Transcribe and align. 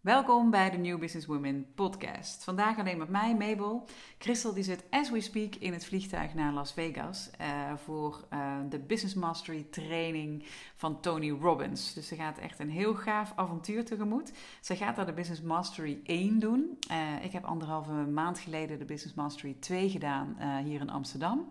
Welkom 0.00 0.50
bij 0.50 0.70
de 0.70 0.76
New 0.76 0.98
Business 0.98 1.26
Women 1.26 1.66
podcast. 1.74 2.44
Vandaag 2.44 2.78
alleen 2.78 2.98
met 2.98 3.08
mij, 3.08 3.36
Mabel. 3.36 3.88
Christel 4.18 4.54
die 4.54 4.62
zit 4.62 4.84
as 4.90 5.10
we 5.10 5.20
speak 5.20 5.54
in 5.54 5.72
het 5.72 5.84
vliegtuig 5.84 6.34
naar 6.34 6.52
Las 6.52 6.72
Vegas 6.72 7.30
uh, 7.40 7.46
voor 7.76 8.24
uh, 8.32 8.56
de 8.68 8.78
Business 8.78 9.14
Mastery 9.14 9.66
training 9.70 10.44
van 10.76 11.00
Tony 11.00 11.30
Robbins. 11.30 11.94
Dus 11.94 12.08
ze 12.08 12.14
gaat 12.14 12.38
echt 12.38 12.58
een 12.58 12.70
heel 12.70 12.94
gaaf 12.94 13.32
avontuur 13.36 13.84
tegemoet. 13.84 14.32
Ze 14.60 14.76
gaat 14.76 14.96
daar 14.96 15.06
de 15.06 15.12
Business 15.12 15.42
Mastery 15.42 16.00
1 16.04 16.38
doen. 16.38 16.78
Uh, 16.90 17.24
ik 17.24 17.32
heb 17.32 17.44
anderhalve 17.44 17.92
maand 17.92 18.38
geleden 18.38 18.78
de 18.78 18.84
Business 18.84 19.14
Mastery 19.16 19.56
2 19.60 19.90
gedaan 19.90 20.36
hier 20.64 20.80
in 20.80 20.90
Amsterdam. 20.90 21.50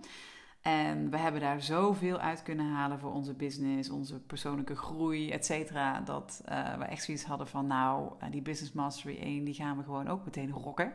En 0.67 1.09
we 1.09 1.17
hebben 1.17 1.41
daar 1.41 1.61
zoveel 1.61 2.17
uit 2.17 2.43
kunnen 2.43 2.65
halen 2.65 2.99
voor 2.99 3.13
onze 3.13 3.33
business, 3.33 3.89
onze 3.89 4.19
persoonlijke 4.19 4.75
groei, 4.75 5.31
et 5.31 5.45
cetera. 5.45 5.99
Dat 5.99 6.41
uh, 6.49 6.77
we 6.77 6.83
echt 6.83 7.03
zoiets 7.03 7.23
hadden 7.23 7.47
van, 7.47 7.67
nou, 7.67 8.11
uh, 8.23 8.31
die 8.31 8.41
Business 8.41 8.73
Mastery 8.73 9.17
1, 9.17 9.43
die 9.43 9.53
gaan 9.53 9.77
we 9.77 9.83
gewoon 9.83 10.07
ook 10.07 10.25
meteen 10.25 10.51
rocken. 10.51 10.93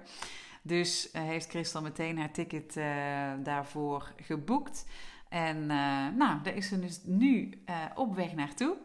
Dus 0.62 1.10
uh, 1.12 1.22
heeft 1.22 1.48
Christel 1.48 1.82
meteen 1.82 2.18
haar 2.18 2.32
ticket 2.32 2.74
daarvoor 3.44 4.12
geboekt. 4.16 4.86
En 5.28 5.66
nou, 6.16 6.42
daar 6.42 6.54
is 6.54 6.68
ze 6.68 6.80
dus 6.80 7.00
nu 7.04 7.62
op 7.94 8.14
weg 8.14 8.34
naartoe 8.34 8.76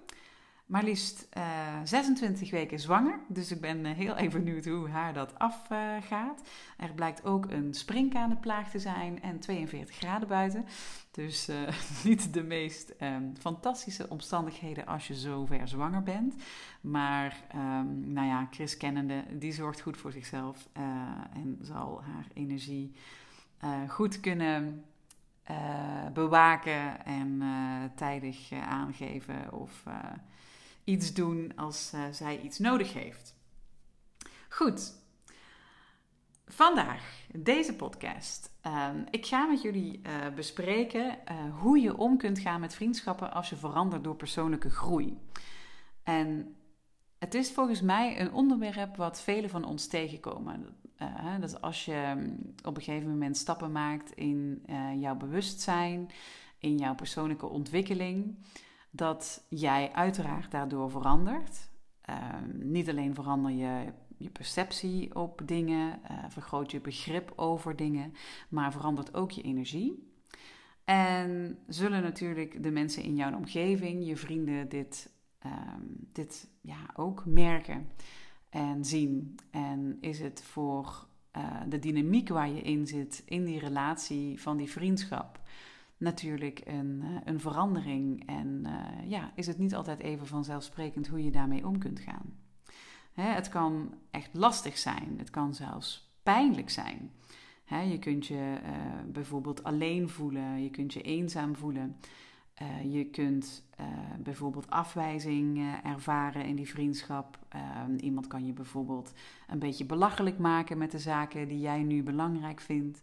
maar 0.68 0.84
liefst 0.84 1.28
uh, 1.38 1.44
eh, 1.68 1.82
26 1.84 2.52
weken 2.52 2.80
zwanger. 2.80 3.20
Dus 3.28 3.52
ik 3.52 3.62
ben 3.62 3.86
uh, 3.86 3.92
heel 3.92 4.16
even 4.24 4.44
benieuwd 4.44 4.66
hoe 4.66 4.90
haar 4.90 5.14
dat 5.14 5.40
afgaat. 5.40 6.42
Er 6.78 6.94
blijkt 6.96 7.26
ook 7.26 7.52
een 7.52 7.74
springkanenplaag 7.74 8.70
te 8.70 8.80
zijn 8.80 9.22
en 9.22 9.40
42 9.40 9.96
graden 9.96 10.28
buiten. 10.28 10.66
Dus 11.12 11.48
eh, 11.48 11.58
niet 12.04 12.34
de 12.34 12.44
meest 12.44 12.94
um, 13.02 13.34
fantastische 13.40 14.10
omstandigheden 14.10 14.86
als 14.86 15.08
je 15.08 15.16
zo 15.16 15.46
ver 15.46 15.68
zwanger 15.68 16.04
bent. 16.04 16.36
Maar 16.82 17.38
um, 17.56 18.14
nou 18.14 18.28
ja, 18.28 18.48
Chris 18.52 18.78
kennende, 18.78 19.24
die 19.32 19.52
zorgt 19.52 19.82
goed 19.82 19.98
voor 19.98 20.12
zichzelf 20.12 20.70
en 21.34 21.58
zal 21.62 22.04
haar 22.04 22.28
energie 22.34 22.96
goed 23.88 24.20
kunnen 24.20 24.84
bewaken 26.14 27.06
en 27.06 27.42
tijdig 27.96 28.52
aangeven 28.52 29.54
of 29.54 29.84
iets 30.88 31.14
doen 31.14 31.52
als 31.56 31.92
uh, 31.96 32.02
zij 32.12 32.42
iets 32.42 32.60
nodig 32.60 32.94
heeft. 32.94 33.36
Goed, 34.50 34.94
vandaag 36.46 37.28
deze 37.32 37.76
podcast. 37.76 38.52
Uh, 38.68 38.90
ik 39.10 39.26
ga 39.26 39.46
met 39.46 39.62
jullie 39.62 40.02
uh, 40.04 40.14
bespreken 40.36 41.06
uh, 41.06 41.60
hoe 41.60 41.80
je 41.80 41.98
om 41.98 42.18
kunt 42.18 42.40
gaan 42.40 42.60
met 42.60 42.76
vriendschappen 42.76 43.34
als 43.34 43.50
je 43.50 43.56
verandert 43.56 44.04
door 44.04 44.16
persoonlijke 44.16 44.70
groei. 44.70 45.18
En 46.04 46.56
het 47.18 47.34
is 47.34 47.52
volgens 47.52 47.82
mij 47.82 48.20
een 48.20 48.34
onderwerp 48.34 48.96
wat 48.96 49.22
velen 49.22 49.50
van 49.50 49.66
ons 49.66 49.88
tegenkomen. 49.88 50.66
dat 51.40 51.62
als 51.62 51.86
je 51.86 52.14
mm, 52.16 52.54
op 52.64 52.78
een 52.78 52.84
gegeven 52.84 53.10
moment 53.10 53.38
stappen 53.38 53.72
maakt 53.72 54.12
in 54.12 54.66
jouw 55.00 55.16
bewustzijn, 55.16 56.10
in 56.60 56.78
jouw 56.78 56.96
persoonlijke 56.96 57.46
ontwikkeling 57.46 58.38
dat 58.98 59.46
jij 59.50 59.92
uiteraard 59.94 60.52
daardoor 60.52 60.92
verandert. 60.92 61.70
Ehm, 62.02 62.70
niet 62.72 62.90
alleen 62.90 63.16
verander 63.16 63.52
je 63.52 63.94
je 64.18 64.30
perceptie 64.30 65.16
op 65.16 65.42
dingen, 65.46 66.00
uh, 66.12 66.18
vergroot 66.28 66.72
je 66.72 66.82
begrip 66.82 67.34
over 67.36 67.76
dingen, 67.76 68.14
maar 68.50 68.72
verandert 68.72 69.14
ook 69.14 69.32
je 69.32 69.42
energie. 69.42 70.12
En 70.84 71.60
zullen 71.68 72.02
natuurlijk 72.02 72.64
de 72.64 72.72
mensen 72.72 73.04
in 73.04 73.16
jouw 73.16 73.36
omgeving, 73.36 74.08
je 74.08 74.18
vrienden, 74.18 74.70
dit, 74.70 75.12
ehm, 75.40 75.82
dit 76.12 76.50
ja, 76.62 76.90
ook 76.96 77.26
merken 77.26 77.90
en 78.50 78.86
zien. 78.86 79.36
En 79.52 79.98
is 80.02 80.20
het 80.20 80.44
voor 80.44 81.08
uh, 81.38 81.62
de 81.68 81.80
dynamiek 81.80 82.30
waar 82.30 82.50
je 82.50 82.62
in 82.62 82.88
zit, 82.88 83.24
in 83.26 83.46
die 83.46 83.60
relatie 83.60 84.42
van 84.42 84.58
die 84.58 84.72
vriendschap, 84.72 85.40
natuurlijk 85.98 86.62
een, 86.66 87.02
eh, 87.04 87.10
een 87.24 87.40
verandering. 87.40 88.26
En 88.26 88.64
uh, 88.66 89.10
ja, 89.10 89.32
is 89.36 89.48
het 89.48 89.58
niet 89.58 89.76
altijd 89.76 90.00
even 90.00 90.28
vanzelfsprekend 90.28 91.08
hoe 91.08 91.24
je 91.24 91.32
daarmee 91.32 91.68
om 91.68 91.78
kunt 91.78 92.00
gaan. 92.00 92.36
Hè, 93.14 93.24
het 93.24 93.50
kan 93.50 93.94
echt 94.12 94.30
lastig 94.34 94.78
zijn. 94.78 95.16
Het 95.18 95.30
kan 95.30 95.54
zelfs 95.54 96.16
pijnlijk 96.24 96.70
zijn. 96.70 97.12
Hè, 97.66 97.82
je 97.82 98.00
kunt 98.00 98.26
je 98.26 98.58
uh, 98.64 98.72
bijvoorbeeld 99.12 99.64
alleen 99.64 100.10
voelen. 100.10 100.64
Je 100.64 100.70
kunt 100.70 100.94
je 100.94 101.02
eenzaam 101.02 101.56
voelen. 101.56 101.98
Je 102.84 103.06
kunt 103.06 103.64
bijvoorbeeld 104.20 104.70
afwijzing 104.70 105.78
ervaren 105.84 106.46
in 106.46 106.56
die 106.56 106.70
vriendschap. 106.70 107.40
Ehm, 107.50 107.96
iemand 107.96 108.28
kan 108.28 108.46
je 108.46 108.54
bijvoorbeeld 108.54 109.14
een 109.48 109.60
beetje 109.60 109.86
belachelijk 109.86 110.38
maken 110.38 110.78
met 110.78 110.92
de 110.92 111.00
zaken 111.00 111.48
die 111.48 111.60
jij 111.60 111.84
nu 111.84 112.04
belangrijk 112.04 112.60
vindt. 112.60 113.02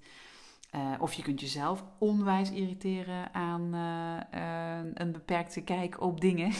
Uh, 0.75 0.93
of 0.99 1.13
je 1.13 1.23
kunt 1.23 1.41
jezelf 1.41 1.85
onwijs 1.99 2.51
irriteren 2.51 3.35
aan 3.35 3.75
uh, 3.75 4.93
een 4.95 5.13
beperkte 5.13 5.61
kijk 5.61 6.01
op 6.01 6.21
dingen. 6.21 6.53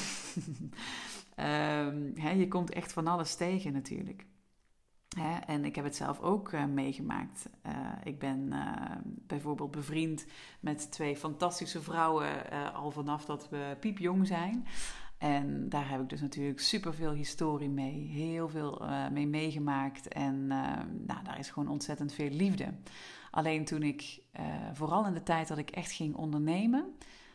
hè, 2.25 2.31
je 2.31 2.49
komt 2.49 2.71
echt 2.71 2.93
van 2.93 3.07
alles 3.07 3.35
tegen 3.35 3.73
natuurlijk. 3.73 4.27
Hè? 5.19 5.37
En 5.37 5.65
ik 5.65 5.75
heb 5.75 5.85
het 5.85 5.97
zelf 5.97 6.21
ook 6.21 6.53
meegemaakt. 6.53 7.49
ik 8.05 8.19
ben 8.19 8.53
bijvoorbeeld 9.05 9.71
bevriend 9.71 10.27
met 10.61 10.93
twee 10.93 11.17
fantastische 11.17 11.83
vrouwen 11.83 12.51
al 12.75 12.91
vanaf 12.91 13.25
dat 13.25 13.49
we 13.49 13.77
piepjong 13.81 14.27
zijn. 14.27 14.67
En 15.25 15.69
daar 15.69 15.91
heb 15.91 16.01
ik 16.01 16.09
dus 16.09 16.21
natuurlijk 16.21 16.61
superveel 16.61 17.13
historie 17.13 17.69
mee, 17.69 18.09
heel 18.09 18.49
veel 18.49 18.83
mee 19.13 19.27
meegemaakt. 19.27 20.09
En 20.09 20.47
nou, 20.47 21.23
daar 21.25 21.39
is 21.39 21.51
gewoon 21.51 21.69
ontzettend 21.69 22.13
veel 22.13 22.31
liefde. 22.31 22.67
Alleen 23.31 23.65
toen 23.65 23.83
ik, 23.83 24.21
uh, 24.41 24.45
vooral 24.73 25.07
in 25.07 25.15
de 25.15 25.23
tijd 25.23 25.49
dat 25.49 25.59
ik 25.59 25.71
echt 25.71 25.93
ging 25.93 26.15
ondernemen, 26.15 26.85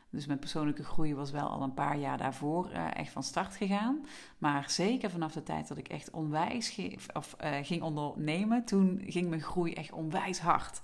dus 0.09 0.25
mijn 0.25 0.39
persoonlijke 0.39 0.83
groei 0.83 1.15
was 1.15 1.31
wel 1.31 1.47
al 1.47 1.61
een 1.61 1.73
paar 1.73 1.97
jaar 1.97 2.17
daarvoor 2.17 2.69
echt 2.71 3.11
van 3.11 3.23
start 3.23 3.55
gegaan. 3.55 4.05
Maar 4.37 4.69
zeker 4.69 5.09
vanaf 5.09 5.31
de 5.31 5.43
tijd 5.43 5.67
dat 5.67 5.77
ik 5.77 5.87
echt 5.87 6.11
onwijs 6.11 6.79
of, 7.13 7.35
ging 7.61 7.81
ondernemen, 7.81 8.65
toen 8.65 9.01
ging 9.05 9.29
mijn 9.29 9.41
groei 9.41 9.73
echt 9.73 9.91
onwijs 9.91 10.39
hard. 10.39 10.81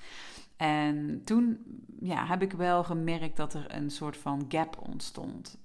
En 0.58 1.22
toen 1.24 1.58
ja, 2.00 2.26
heb 2.26 2.42
ik 2.42 2.52
wel 2.52 2.84
gemerkt 2.84 3.38
dat 3.38 3.54
er 3.54 3.76
een 3.76 3.90
soort 3.90 4.18
van 4.18 4.46
gap 4.48 4.78
ontstond. 4.88 5.58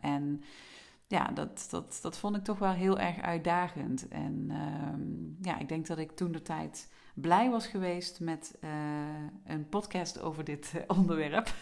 en 0.00 0.42
ja, 1.12 1.30
dat, 1.34 1.66
dat, 1.70 1.98
dat 2.02 2.18
vond 2.18 2.36
ik 2.36 2.44
toch 2.44 2.58
wel 2.58 2.72
heel 2.72 2.98
erg 2.98 3.20
uitdagend. 3.20 4.08
En 4.08 4.46
ehm, 4.50 5.46
ja, 5.48 5.58
ik 5.58 5.68
denk 5.68 5.86
dat 5.86 5.98
ik 5.98 6.10
toen 6.10 6.32
de 6.32 6.42
tijd 6.42 6.88
blij 7.14 7.50
was 7.50 7.66
geweest 7.66 8.20
met 8.20 8.58
uh, 8.60 8.70
een 9.44 9.68
podcast 9.68 10.20
over 10.20 10.44
dit 10.44 10.72
uh, 10.76 10.82
onderwerp. 10.98 11.54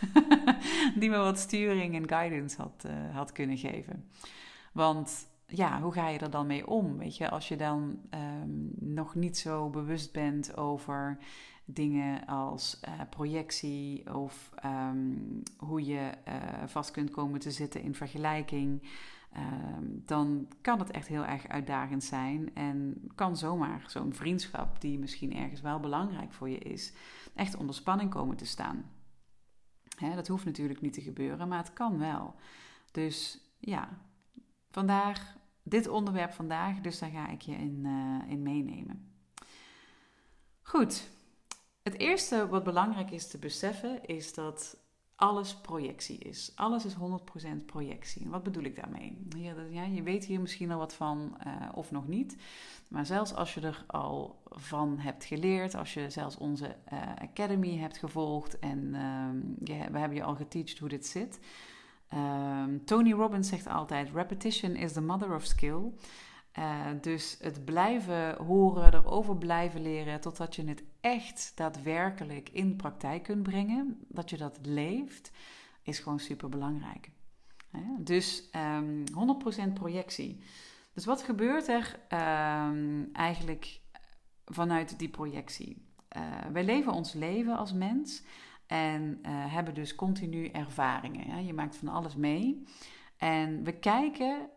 die 1.01 1.11
me 1.11 1.17
wat 1.17 1.39
sturing 1.39 1.95
en 1.95 2.09
guidance 2.09 2.57
had, 2.57 2.87
had 3.13 3.33
kunnen 3.33 3.59
geven. 3.59 4.09
Want 4.73 5.29
ja, 5.47 5.81
hoe 5.81 5.93
ga 5.93 6.09
je 6.09 6.19
er 6.19 6.31
dan 6.31 6.47
mee 6.47 6.67
om? 6.67 6.99
Weet 6.99 7.17
je, 7.17 7.31
als 7.31 7.49
je 7.49 7.57
dan 7.57 8.01
um, 8.15 8.71
nog 8.79 9.15
niet 9.15 9.39
zo 9.39 9.71
bewust 9.71 10.13
bent 10.13 10.57
over 10.57 11.19
dingen 11.73 12.27
als 12.27 12.81
projectie 13.11 14.15
of 14.15 14.51
um, 14.65 15.43
hoe 15.57 15.85
je 15.85 16.11
vast 16.67 16.91
kunt 16.91 17.11
komen 17.11 17.41
te 17.41 17.51
zitten 17.51 17.83
in 17.83 17.95
vergelijking. 17.95 18.89
Um, 19.37 20.03
dan 20.07 20.49
kan 20.61 20.79
het 20.79 20.91
echt 20.91 21.09
heel 21.09 21.25
erg 21.25 21.49
uitdagend 21.49 22.05
zijn. 22.05 22.55
En 22.55 23.03
kan 23.15 23.37
zomaar 23.37 23.85
zo'n 23.87 24.15
vriendschap, 24.15 24.81
die 24.81 24.99
misschien 24.99 25.37
ergens 25.37 25.61
wel 25.61 25.81
belangrijk 25.81 26.33
voor 26.33 26.49
je 26.49 26.59
is, 26.59 26.93
echt 27.35 27.57
onder 27.57 27.75
spanning 27.75 28.11
komen 28.11 28.37
te 28.37 28.47
staan. 28.47 28.91
Hè, 29.97 30.15
dat 30.15 30.29
hoeft 30.29 30.45
natuurlijk 30.45 30.81
niet 30.81 30.93
te 30.93 31.01
gebeuren, 31.01 31.49
maar 31.49 31.59
het 31.59 31.73
kan 31.73 31.99
wel. 31.99 32.35
Dus 32.93 33.41
ja, 33.59 33.89
vandaag, 34.71 35.37
dit 35.63 35.89
onderwerp 35.89 36.33
vandaag, 36.33 36.81
dus 36.81 36.99
daar 36.99 37.11
ga 37.11 37.29
ik 37.29 37.41
je 37.41 37.55
in, 37.55 37.85
uh, 37.85 38.31
in 38.31 38.43
meenemen. 38.43 39.13
Goed, 40.63 41.11
het 41.83 41.99
eerste 41.99 42.49
wat 42.49 42.65
belangrijk 42.65 43.11
is 43.11 43.27
te 43.27 43.39
beseffen 43.39 44.07
is 44.07 44.35
dat 44.35 44.77
alles 45.17 45.55
projectie 45.55 46.19
is. 46.19 46.53
Alles 46.55 46.85
is 46.85 46.95
100% 46.95 46.97
projectie. 47.67 48.29
Wat 48.29 48.43
bedoel 48.43 48.63
ik 48.63 48.77
daarmee? 48.77 49.27
Ja, 49.71 49.85
je 49.85 50.03
weet 50.03 50.25
hier 50.25 50.41
misschien 50.41 50.71
al 50.71 50.79
wat 50.79 50.95
van 50.95 51.37
uh, 51.47 51.53
of 51.75 51.91
nog 51.91 52.09
niet. 52.09 52.37
Maar 52.89 53.07
zelfs 53.07 53.35
als 53.35 53.55
je 53.55 53.61
er 53.61 53.85
al 53.87 54.43
van 54.45 54.99
hebt 54.99 55.25
geleerd, 55.25 55.75
als 55.75 55.95
je 55.95 56.11
zelfs 56.11 56.37
onze 56.37 56.77
uh, 56.93 57.01
academy 57.17 57.77
hebt 57.77 57.99
gevolgd 57.99 58.59
en 58.59 58.79
uh, 58.95 59.87
we 59.91 59.99
hebben 59.99 60.15
je 60.15 60.23
al 60.23 60.35
geteacht 60.35 60.79
hoe 60.79 60.89
dit 60.89 61.07
zit. 61.07 61.41
Ehm, 62.09 62.79
Tony 62.85 63.13
Robbins 63.13 63.49
zegt 63.49 63.67
altijd: 63.67 64.11
repetition 64.15 64.75
is 64.75 64.93
the 64.93 65.01
mother 65.01 65.35
of 65.35 65.45
skill. 65.45 65.93
Uh, 66.59 66.87
dus 67.01 67.37
het 67.41 67.65
blijven 67.65 68.37
horen, 68.37 68.95
erover 68.95 69.37
blijven 69.37 69.83
leren, 69.83 70.21
totdat 70.21 70.57
je 70.57 70.65
het 70.65 70.83
echt 71.01 71.53
daadwerkelijk 71.55 72.49
in 72.49 72.77
praktijk 72.77 73.23
kunt 73.23 73.43
brengen, 73.43 74.05
dat 74.09 74.31
je 74.31 74.37
dat 74.37 74.59
leeft, 74.63 75.31
is 75.83 75.99
gewoon 75.99 76.21
super 76.21 76.49
belangrijk. 76.49 77.11
Dus 77.99 78.49
um, 78.57 79.05
ehm, 79.15 79.71
100% 79.71 79.73
projectie. 79.75 80.41
Dus 80.95 81.05
wat 81.05 81.23
gebeurt 81.23 81.69
er 81.69 82.01
ehm, 82.09 83.05
eigenlijk 83.13 83.81
vanuit 84.45 84.99
die 84.99 85.09
projectie? 85.09 85.89
Uh, 86.17 86.23
wij 86.53 86.65
leven 86.65 86.93
ons 86.93 87.13
leven 87.13 87.57
als 87.57 87.73
mens 87.73 88.23
en 88.67 89.19
uh, 89.23 89.53
hebben 89.53 89.75
dus 89.75 89.95
continu 89.95 90.47
ervaringen. 90.47 91.47
Je 91.47 91.53
maakt 91.53 91.77
van 91.77 91.89
alles 91.89 92.17
mee. 92.17 92.65
En 93.17 93.65
we 93.65 93.73
kijken 93.73 94.49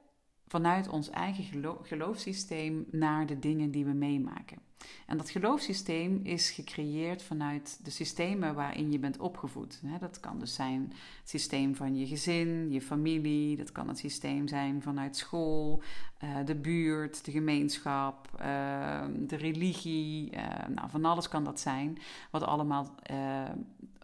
vanuit 0.53 0.87
ons 0.87 1.09
eigen 1.09 1.43
gelo 1.43 1.79
geloofssysteem 1.83 2.85
naar 2.91 3.25
de 3.25 3.39
dingen 3.39 3.71
die 3.71 3.85
we 3.85 3.93
meemaken. 3.93 4.57
En 5.05 5.17
dat 5.17 5.29
geloofssysteem 5.29 6.19
is 6.23 6.49
gecreëerd 6.49 7.23
vanuit 7.23 7.79
de 7.83 7.89
systemen 7.89 8.55
waarin 8.55 8.91
je 8.91 8.99
bent 8.99 9.17
opgevoed. 9.17 9.81
Dat 9.99 10.19
kan 10.19 10.39
dus 10.39 10.53
zijn 10.53 10.81
het 11.19 11.29
systeem 11.29 11.75
van 11.75 11.95
je 11.95 12.07
gezin, 12.07 12.71
je 12.71 12.81
familie, 12.81 13.57
dat 13.57 13.71
kan 13.71 13.87
het 13.87 13.97
systeem 13.97 14.47
zijn 14.47 14.81
vanuit 14.81 15.17
school, 15.17 15.81
eh, 16.17 16.29
de 16.45 16.55
buurt, 16.55 17.25
de 17.25 17.31
gemeenschap, 17.31 18.29
eh, 18.37 19.05
de 19.19 19.35
religie. 19.35 20.31
Eh, 20.31 20.67
nou, 20.67 20.89
van 20.89 21.05
alles 21.05 21.27
kan 21.27 21.43
dat 21.43 21.59
zijn, 21.59 21.97
wat 22.31 22.43
allemaal 22.43 22.95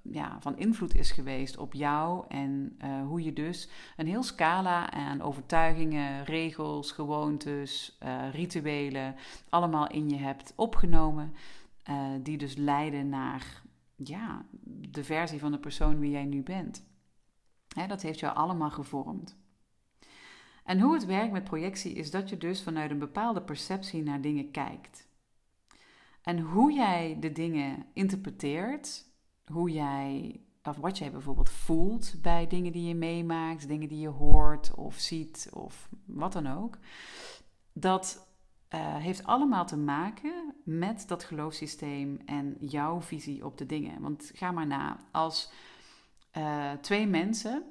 ja, 0.03 0.37
van 0.39 0.57
invloed 0.57 0.95
is 0.95 1.11
geweest 1.11 1.57
op 1.57 1.73
jou 1.73 2.25
en 2.27 2.77
uh, 2.83 3.01
hoe 3.07 3.23
je 3.23 3.33
dus 3.33 3.69
een 3.97 4.07
heel 4.07 4.23
scala 4.23 4.91
aan 4.91 5.21
overtuigingen, 5.21 6.23
regels, 6.23 6.91
gewoontes, 6.91 7.97
uh, 8.03 8.33
rituelen 8.33 9.15
allemaal 9.49 9.87
in 9.87 10.09
je 10.09 10.17
hebt 10.17 10.53
opgenomen, 10.55 11.33
uh, 11.89 12.07
die 12.23 12.37
dus 12.37 12.55
leiden 12.55 13.09
naar 13.09 13.61
ja, 13.95 14.45
de 14.89 15.03
versie 15.03 15.39
van 15.39 15.51
de 15.51 15.59
persoon 15.59 15.99
wie 15.99 16.11
jij 16.11 16.25
nu 16.25 16.43
bent. 16.43 16.87
Hè, 17.75 17.87
dat 17.87 18.01
heeft 18.01 18.19
jou 18.19 18.35
allemaal 18.35 18.71
gevormd. 18.71 19.37
En 20.63 20.79
hoe 20.79 20.93
het 20.93 21.05
werkt 21.05 21.31
met 21.31 21.43
projectie 21.43 21.93
is 21.93 22.11
dat 22.11 22.29
je 22.29 22.37
dus 22.37 22.63
vanuit 22.63 22.91
een 22.91 22.99
bepaalde 22.99 23.41
perceptie 23.41 24.03
naar 24.03 24.21
dingen 24.21 24.51
kijkt. 24.51 25.07
En 26.21 26.39
hoe 26.39 26.73
jij 26.73 27.17
de 27.19 27.31
dingen 27.31 27.85
interpreteert, 27.93 29.08
hoe 29.51 29.71
jij, 29.71 30.39
of 30.63 30.77
wat 30.77 30.97
jij 30.97 31.11
bijvoorbeeld 31.11 31.49
voelt 31.49 32.13
bij 32.21 32.47
dingen 32.47 32.71
die 32.71 32.87
je 32.87 32.95
meemaakt, 32.95 33.67
dingen 33.67 33.87
die 33.87 33.99
je 33.99 34.07
hoort 34.07 34.73
of 34.75 34.95
ziet 34.95 35.49
of 35.53 35.89
wat 36.05 36.33
dan 36.33 36.47
ook. 36.47 36.77
Dat 37.73 38.27
uh, 38.75 38.95
heeft 38.95 39.23
allemaal 39.23 39.65
te 39.65 39.77
maken 39.77 40.53
met 40.63 41.07
dat 41.07 41.23
geloofssysteem 41.23 42.19
en 42.25 42.57
jouw 42.59 43.01
visie 43.01 43.45
op 43.45 43.57
de 43.57 43.65
dingen. 43.65 44.01
Want 44.01 44.31
ga 44.33 44.51
maar 44.51 44.67
na, 44.67 44.99
als 45.11 45.51
uh, 46.37 46.71
twee 46.71 47.07
mensen 47.07 47.63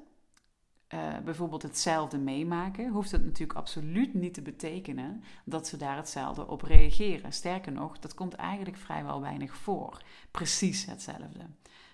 uh, 0.93 1.17
bijvoorbeeld 1.23 1.61
hetzelfde 1.61 2.17
meemaken, 2.17 2.89
hoeft 2.89 3.11
het 3.11 3.25
natuurlijk 3.25 3.59
absoluut 3.59 4.13
niet 4.13 4.33
te 4.33 4.41
betekenen 4.41 5.23
dat 5.43 5.67
ze 5.67 5.77
daar 5.77 5.95
hetzelfde 5.95 6.47
op 6.47 6.61
reageren. 6.61 7.33
Sterker 7.33 7.71
nog, 7.71 7.99
dat 7.99 8.13
komt 8.13 8.33
eigenlijk 8.33 8.77
vrijwel 8.77 9.21
weinig 9.21 9.55
voor. 9.55 10.01
Precies 10.31 10.85
hetzelfde. 10.85 11.45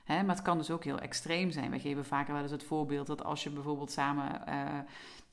Maar 0.08 0.26
het 0.26 0.42
kan 0.42 0.58
dus 0.58 0.72
ook 0.72 0.84
heel 0.84 1.00
extreem 1.00 1.52
zijn. 1.52 1.72
We 1.72 1.80
geven 1.80 2.06
vaker 2.06 2.34
wel 2.34 2.42
eens 2.42 2.52
het 2.52 2.64
voorbeeld 2.64 3.08
dat 3.08 3.24
als 3.24 3.44
je 3.44 3.50
bijvoorbeeld 3.50 3.92
samen. 3.92 4.42
Uh, 4.50 4.66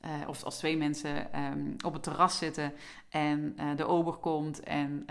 uh, 0.05 0.27
of 0.27 0.43
als 0.43 0.57
twee 0.57 0.77
mensen 0.77 1.41
um, 1.41 1.75
op 1.85 1.93
het 1.93 2.03
terras 2.03 2.37
zitten 2.37 2.73
en 3.09 3.55
de 3.75 3.85
ober 3.85 4.13
komt 4.13 4.59
en 4.59 5.05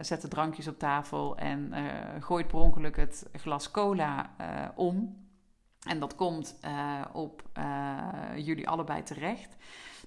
zet 0.00 0.20
de 0.20 0.28
drankjes 0.28 0.68
op 0.68 0.78
tafel 0.78 1.36
en 1.36 1.72
gooit 2.20 2.46
per 2.46 2.58
ongeluk 2.58 2.96
het 2.96 3.26
glas 3.32 3.70
cola 3.70 4.30
om. 4.74 5.16
En 5.88 5.98
dat 5.98 6.14
komt 6.14 6.58
op 7.12 7.42
jullie 8.36 8.68
allebei 8.68 9.02
terecht 9.02 9.56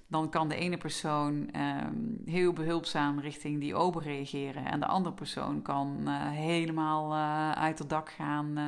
dan 0.06 0.30
kan 0.30 0.48
de 0.48 0.54
ene 0.54 0.76
persoon 0.76 1.50
ehm, 1.50 1.94
heel 2.24 2.52
behulpzaam 2.52 3.20
richting 3.20 3.60
die 3.60 3.74
ober 3.74 4.02
reageren. 4.02 4.64
En 4.64 4.80
de 4.80 4.86
andere 4.86 5.14
persoon 5.14 5.62
kan 5.62 5.96
uh, 6.04 6.30
helemaal 6.30 7.14
uit 7.56 7.78
het 7.78 7.88
dak 7.88 8.10
gaan 8.10 8.58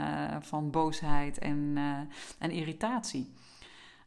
van 0.43 0.71
boosheid 0.71 1.39
en, 1.39 1.77
en 2.39 2.51
irritatie. 2.51 3.33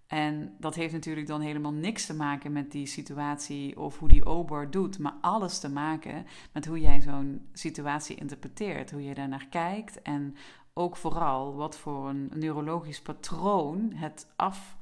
En 0.07 0.55
dat 0.59 0.75
heeft 0.75 0.93
natuurlijk 0.93 1.27
dan 1.27 1.41
helemaal 1.41 1.73
niks 1.73 2.05
te 2.05 2.13
maken 2.13 2.51
met 2.51 2.71
die 2.71 2.85
situatie 2.85 3.79
of 3.79 3.99
hoe 3.99 4.07
die 4.07 4.25
ober 4.25 4.71
doet, 4.71 4.99
maar 4.99 5.15
alles 5.21 5.59
te 5.59 5.69
maken 5.69 6.25
met 6.53 6.65
hoe 6.65 6.79
jij 6.79 7.01
zo'n 7.01 7.47
situatie 7.53 8.15
interpreteert, 8.15 8.91
hoe 8.91 9.03
je 9.03 9.13
daarnaar 9.13 9.47
kijkt 9.49 10.01
en 10.01 10.35
ook 10.77 10.95
vooral 10.95 11.55
wat 11.55 11.77
voor 11.77 12.09
een 12.09 12.31
neurologisch 12.33 13.01
patroon 13.01 13.91
het 13.93 14.27
af 14.35 14.77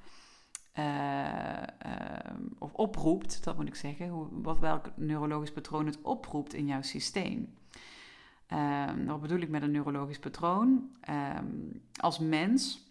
uh, 0.79 1.63
of 2.59 2.73
oproept, 2.73 3.43
dat 3.43 3.55
moet 3.55 3.67
ik 3.67 3.75
zeggen, 3.75 4.41
wat, 4.41 4.59
welk 4.59 4.91
neurologisch 4.95 5.51
patroon 5.51 5.85
het 5.85 6.01
oproept 6.01 6.53
in 6.53 6.65
jouw 6.65 6.81
systeem. 6.81 7.53
Um, 8.53 9.05
wat 9.05 9.21
bedoel 9.21 9.39
ik 9.39 9.49
met 9.49 9.61
een 9.61 9.71
neurologisch 9.71 10.19
patroon? 10.19 10.89
Um, 11.09 11.81
als 11.95 12.19
mens 12.19 12.84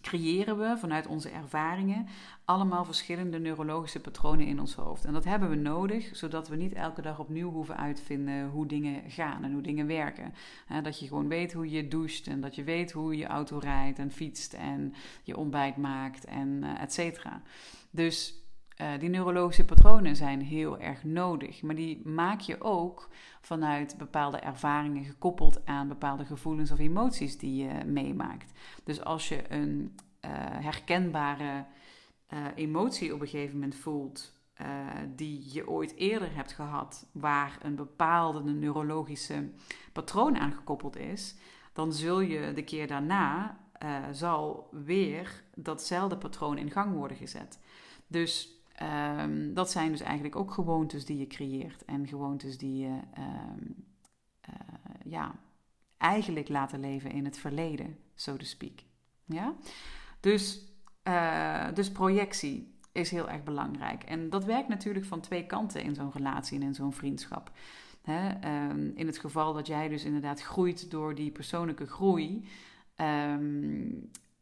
creëren 0.00 0.58
we 0.58 0.76
vanuit 0.78 1.06
onze 1.06 1.30
ervaringen 1.30 2.06
allemaal 2.44 2.84
verschillende 2.84 3.38
neurologische 3.38 4.00
patronen 4.00 4.46
in 4.46 4.60
ons 4.60 4.74
hoofd. 4.74 5.04
En 5.04 5.12
dat 5.12 5.24
hebben 5.24 5.50
we 5.50 5.56
nodig, 5.56 6.16
zodat 6.16 6.48
we 6.48 6.56
niet 6.56 6.72
elke 6.72 7.02
dag 7.02 7.18
opnieuw 7.18 7.50
hoeven 7.50 7.76
uitvinden 7.76 8.48
hoe 8.48 8.66
dingen 8.66 9.10
gaan 9.10 9.44
en 9.44 9.52
hoe 9.52 9.62
dingen 9.62 9.86
werken. 9.86 10.34
dat 10.82 10.98
je 10.98 11.06
gewoon 11.06 11.28
weet 11.28 11.52
hoe 11.52 11.70
je 11.70 11.88
doucht 11.88 12.26
en 12.26 12.40
dat 12.40 12.54
je 12.54 12.64
weet 12.64 12.92
hoe 12.92 13.16
je 13.16 13.26
auto 13.26 13.58
rijdt 13.58 13.98
en 13.98 14.10
fietst 14.10 14.52
en 14.52 14.94
je 15.22 15.36
ontbijt 15.36 15.76
maakt 15.76 16.24
en 16.24 16.48
uh, 16.62 16.82
et 16.82 16.92
cetera. 16.92 17.42
Dus 17.90 18.34
uh, 18.80 18.98
die 18.98 19.08
neurologische 19.08 19.64
patronen 19.64 20.16
zijn 20.16 20.40
heel 20.40 20.78
erg 20.78 21.04
nodig, 21.04 21.62
maar 21.62 21.74
die 21.74 22.08
maak 22.08 22.40
je 22.40 22.60
ook 22.60 23.08
vanuit 23.40 23.94
bepaalde 23.98 24.38
ervaringen 24.38 25.04
gekoppeld 25.04 25.66
aan 25.66 25.88
bepaalde 25.88 26.24
gevoelens 26.24 26.70
of 26.70 26.78
emoties 26.78 27.38
die 27.38 27.64
je 27.64 27.84
meemaakt. 27.84 28.52
Dus 28.84 29.04
als 29.04 29.28
je 29.28 29.52
een 29.52 29.98
uh, 30.24 30.30
herkenbare 30.40 31.64
uh, 32.32 32.38
emotie 32.54 33.14
op 33.14 33.20
een 33.20 33.28
gegeven 33.28 33.54
moment 33.54 33.74
voelt, 33.74 34.38
die 35.16 35.52
je 35.52 35.68
ooit 35.68 35.94
eerder 35.96 36.34
hebt 36.34 36.52
gehad, 36.52 37.06
waar 37.12 37.58
een 37.62 37.74
bepaalde 37.74 38.50
neurologische 38.50 39.50
patroon 39.92 40.38
aan 40.38 40.52
gekoppeld 40.52 40.96
is, 40.96 41.36
dan 41.72 41.92
zul 41.92 42.20
je 42.20 42.52
de 42.52 42.64
keer 42.64 42.86
daarna 42.86 43.58
zal 44.12 44.68
weer 44.70 45.42
datzelfde 45.54 46.16
patroon 46.16 46.58
in 46.58 46.70
gang 46.70 46.94
worden 46.94 47.16
gezet. 47.16 47.58
Dus 48.06 48.59
Um, 48.82 49.54
dat 49.54 49.70
zijn 49.70 49.90
dus 49.90 50.00
eigenlijk 50.00 50.36
ook 50.36 50.52
gewoontes 50.52 51.04
die 51.04 51.18
je 51.18 51.26
creëert 51.26 51.84
en 51.84 52.06
gewoontes 52.06 52.58
die 52.58 52.76
je 52.76 53.00
um, 53.18 53.84
uh, 54.48 54.54
ja, 55.04 55.34
eigenlijk 55.96 56.48
laten 56.48 56.80
leven 56.80 57.10
in 57.10 57.24
het 57.24 57.38
verleden, 57.38 57.96
so 58.14 58.36
to 58.36 58.44
speak. 58.44 58.80
Ja? 59.24 59.54
Dus, 60.20 60.64
uh, 61.04 61.72
dus 61.74 61.92
projectie 61.92 62.74
is 62.92 63.10
heel 63.10 63.28
erg 63.28 63.42
belangrijk. 63.42 64.02
En 64.02 64.30
dat 64.30 64.44
werkt 64.44 64.68
natuurlijk 64.68 65.04
van 65.04 65.20
twee 65.20 65.46
kanten 65.46 65.82
in 65.82 65.94
zo'n 65.94 66.12
relatie 66.12 66.60
en 66.60 66.66
in 66.66 66.74
zo'n 66.74 66.92
vriendschap. 66.92 67.52
Hè? 68.02 68.30
Um, 68.70 68.92
in 68.94 69.06
het 69.06 69.18
geval 69.18 69.52
dat 69.52 69.66
jij 69.66 69.88
dus 69.88 70.04
inderdaad 70.04 70.42
groeit 70.42 70.90
door 70.90 71.14
die 71.14 71.30
persoonlijke 71.30 71.86
groei, 71.86 72.48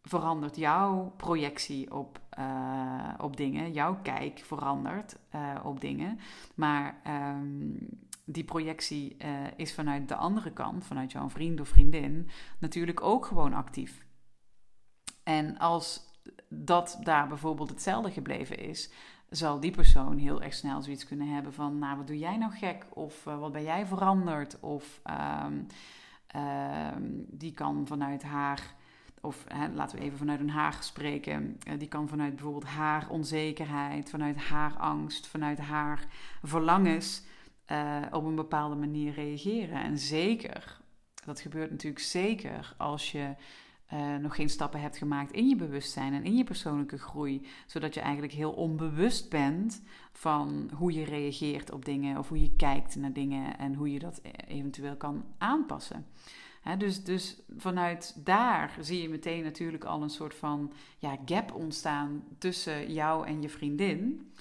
verandert 0.09 0.57
jouw 0.57 1.13
projectie 1.17 1.95
op, 1.95 2.21
uh, 2.39 3.15
op 3.19 3.37
dingen, 3.37 3.73
jouw 3.73 3.99
kijk 4.03 4.39
verandert 4.39 5.17
uh, 5.35 5.55
op 5.65 5.81
dingen. 5.81 6.19
Maar 6.55 7.01
um, 7.07 7.89
die 8.25 8.45
projectie 8.45 9.17
uh, 9.25 9.29
is 9.57 9.75
vanuit 9.75 10.09
de 10.09 10.15
andere 10.15 10.53
kant, 10.53 10.85
vanuit 10.85 11.13
jouw 11.13 11.31
vriend 11.31 11.61
of 11.61 11.69
vriendin, 11.69 12.29
natuurlijk 12.59 13.03
ook 13.03 13.27
gewoon 13.27 13.53
actief. 13.53 14.07
En 15.23 15.59
als 15.59 16.01
dat 16.49 16.99
daar 17.03 17.29
bijvoorbeeld 17.29 17.71
hetzelfde 17.71 18.11
gebleven 18.11 18.59
is, 18.59 18.93
zal 19.31 19.61
die 19.61 19.71
persoon 19.71 20.19
heel 20.19 20.43
erg 20.43 20.55
snel 20.55 20.83
zoiets 20.83 21.07
kunnen 21.07 21.29
hebben 21.29 21.53
van, 21.53 21.79
nou 21.79 21.97
wat 21.97 22.07
doe 22.07 22.19
jij 22.19 22.37
nou 22.37 22.53
gek? 22.53 22.87
Of 22.91 23.25
wat 23.25 23.53
ben 23.53 23.63
jij 23.63 23.87
veranderd? 23.87 24.61
Of 24.61 25.01
um, 25.45 25.67
um, 26.37 27.27
die 27.29 27.53
kan 27.53 27.87
vanuit 27.87 28.23
haar 28.23 28.77
of 29.21 29.45
hè, 29.49 29.69
laten 29.69 29.99
we 29.99 30.05
even 30.05 30.19
vanuit 30.19 30.41
een 30.41 30.51
haar 30.51 30.77
spreken, 30.81 31.59
uh, 31.69 31.79
die 31.79 31.89
kan 31.89 32.09
vanuit 32.09 32.35
bijvoorbeeld 32.35 32.65
haar 32.65 33.09
onzekerheid, 33.09 34.11
vanuit 34.11 34.37
haar 34.37 34.77
angst, 34.77 35.27
vanuit 35.27 35.59
haar 35.59 36.07
verlangens 36.43 37.23
uh, 37.73 38.03
op 38.11 38.25
een 38.25 38.35
bepaalde 38.35 38.75
manier 38.75 39.13
reageren. 39.13 39.83
En 39.83 39.99
zeker, 39.99 40.81
dat 41.25 41.41
gebeurt 41.41 41.71
natuurlijk 41.71 42.03
zeker 42.03 42.75
als 42.77 43.13
je 43.13 43.35
uh, 43.93 44.17
nog 44.17 44.35
geen 44.35 44.49
stappen 44.49 44.81
hebt 44.81 44.97
gemaakt 44.97 45.33
in 45.33 45.49
je 45.49 45.57
bewustzijn 45.57 46.13
en 46.13 46.25
in 46.25 46.37
je 46.37 46.45
persoonlijke 46.45 46.99
groei, 46.99 47.47
zodat 47.67 47.95
je 47.95 48.01
eigenlijk 48.01 48.33
heel 48.33 48.53
onbewust 48.53 49.31
bent 49.31 49.83
van 50.13 50.71
hoe 50.75 50.93
je 50.93 51.05
reageert 51.05 51.71
op 51.71 51.85
dingen 51.85 52.19
of 52.19 52.29
hoe 52.29 52.41
je 52.41 52.57
kijkt 52.57 52.97
naar 52.97 53.13
dingen 53.13 53.59
en 53.59 53.75
hoe 53.75 53.93
je 53.93 53.99
dat 53.99 54.21
eventueel 54.47 54.97
kan 54.97 55.25
aanpassen 55.39 56.07
dus, 56.77 57.05
dus 57.05 57.43
vanuit 57.57 58.25
daar 58.25 58.77
zie 58.81 59.03
je 59.03 59.09
meteen 59.09 59.43
natuurlijk 59.43 59.85
al 59.85 60.03
een 60.03 60.11
soort 60.11 60.35
van 60.35 60.73
ja, 60.99 61.19
gap 61.25 61.55
ontstaan 61.55 62.25
tussen 62.39 62.93
jou 62.93 63.27
en 63.27 63.43
je 63.43 63.49
vriendin. 63.49 64.33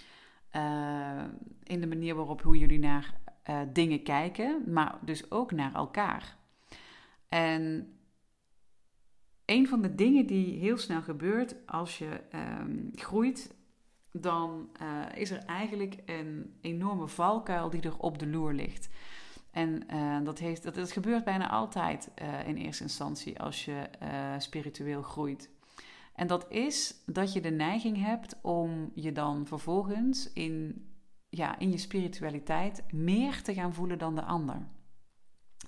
in 1.63 1.81
de 1.81 1.87
manier 1.87 2.15
waarop 2.15 2.41
hoe 2.41 2.57
jullie 2.57 2.79
naar 2.79 3.19
dingen 3.73 4.03
kijken, 4.03 4.63
maar 4.65 4.99
dus 5.01 5.31
ook 5.31 5.51
naar 5.51 5.73
elkaar. 5.73 6.37
En 7.29 7.93
een 9.47 9.67
van 9.67 9.81
de 9.81 9.95
dingen 9.95 10.25
die 10.25 10.59
heel 10.59 10.77
snel 10.77 11.01
gebeurt 11.01 11.55
als 11.65 11.97
je 11.97 12.21
ehm, 12.29 12.75
groeit, 12.91 13.55
dan 14.11 14.69
uh, 14.81 15.05
is 15.15 15.31
er 15.31 15.43
eigenlijk 15.45 15.95
een 16.05 16.57
enorme 16.61 17.07
valkuil 17.07 17.69
die 17.69 17.81
er 17.81 17.97
op 17.97 18.19
de 18.19 18.27
loer 18.27 18.53
ligt. 18.53 18.89
En 19.57 19.83
uh, 19.93 20.17
dat, 20.23 20.39
heeft, 20.39 20.63
dat, 20.75 20.91
gebeurt 20.91 21.23
bijna 21.23 21.49
altijd 21.49 22.09
uh, 22.21 22.47
in 22.47 22.55
eerste 22.55 22.83
instantie 22.83 23.39
als 23.39 23.65
je 23.65 23.89
spiritueel 24.37 25.01
groeit. 25.01 25.49
En 26.15 26.27
dat 26.27 26.51
is 26.51 26.95
dat 27.05 27.33
je 27.33 27.41
de 27.41 27.49
neiging 27.49 28.03
hebt 28.03 28.35
om 28.41 28.91
je 28.95 29.11
dan 29.11 29.47
vervolgens 29.47 30.33
in, 30.33 30.85
ja, 31.29 31.59
in 31.59 31.71
je 31.71 31.77
spiritualiteit 31.77 32.83
meer 32.91 33.41
te 33.41 33.53
gaan 33.53 33.73
voelen 33.73 33.97
dan 33.97 34.15
de 34.15 34.23
ander. 34.23 34.67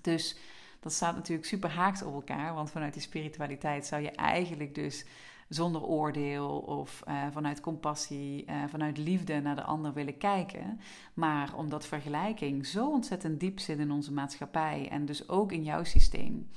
Dus 0.02 0.38
dat 0.80 0.94
staat 0.94 1.16
natuurlijk 1.16 1.48
super 1.48 1.70
haaks 1.70 2.02
op 2.02 2.14
elkaar. 2.14 2.54
Want 2.54 2.72
vanuit 2.72 2.94
die 2.94 3.02
spiritualiteit 3.02 3.86
zou 3.86 4.02
je 4.02 4.12
eigenlijk 4.12 4.76
dus 4.76 5.06
zonder 5.50 5.84
oordeel 5.84 6.60
of 6.60 7.04
uh, 7.08 7.28
vanuit 7.32 7.60
compassie, 7.60 8.46
uh, 8.46 8.64
vanuit 8.68 8.98
liefde 8.98 9.40
naar 9.40 9.56
de 9.56 9.64
ander 9.64 9.94
willen 9.94 10.18
kijken. 10.18 10.80
Maar 11.14 11.56
omdat 11.56 11.86
vergelijking 11.86 12.66
zo 12.66 12.90
ontzettend 12.90 13.40
diep 13.40 13.60
zit 13.60 13.80
in 13.80 13.92
onze 13.92 14.14
maatschappij 14.14 14.88
en 14.90 15.06
dus 15.06 15.30
ook 15.30 15.52
in 15.52 15.64
jouw 15.64 15.84
systeem, 15.84 16.50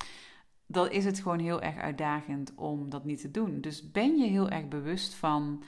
dan 0.67 0.91
is 0.91 1.05
het 1.05 1.21
gewoon 1.21 1.39
heel 1.39 1.63
erg 1.63 1.77
uitdagend 1.77 2.55
om 2.55 2.91
dat 2.91 3.05
niet 3.05 3.21
te 3.21 3.31
doen. 3.31 3.61
Dus 3.61 3.91
ben 3.91 4.17
je 4.17 4.27
heel 4.27 4.49
erg 4.49 4.69
bewust 4.69 5.15
van, 5.15 5.63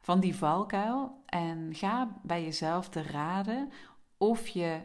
van 0.00 0.20
die 0.20 0.36
valkuil 0.36 1.22
en 1.26 1.74
ga 1.74 2.20
bij 2.22 2.42
jezelf 2.44 2.88
te 2.88 3.02
raden 3.02 3.68
of 4.18 4.46
je 4.46 4.80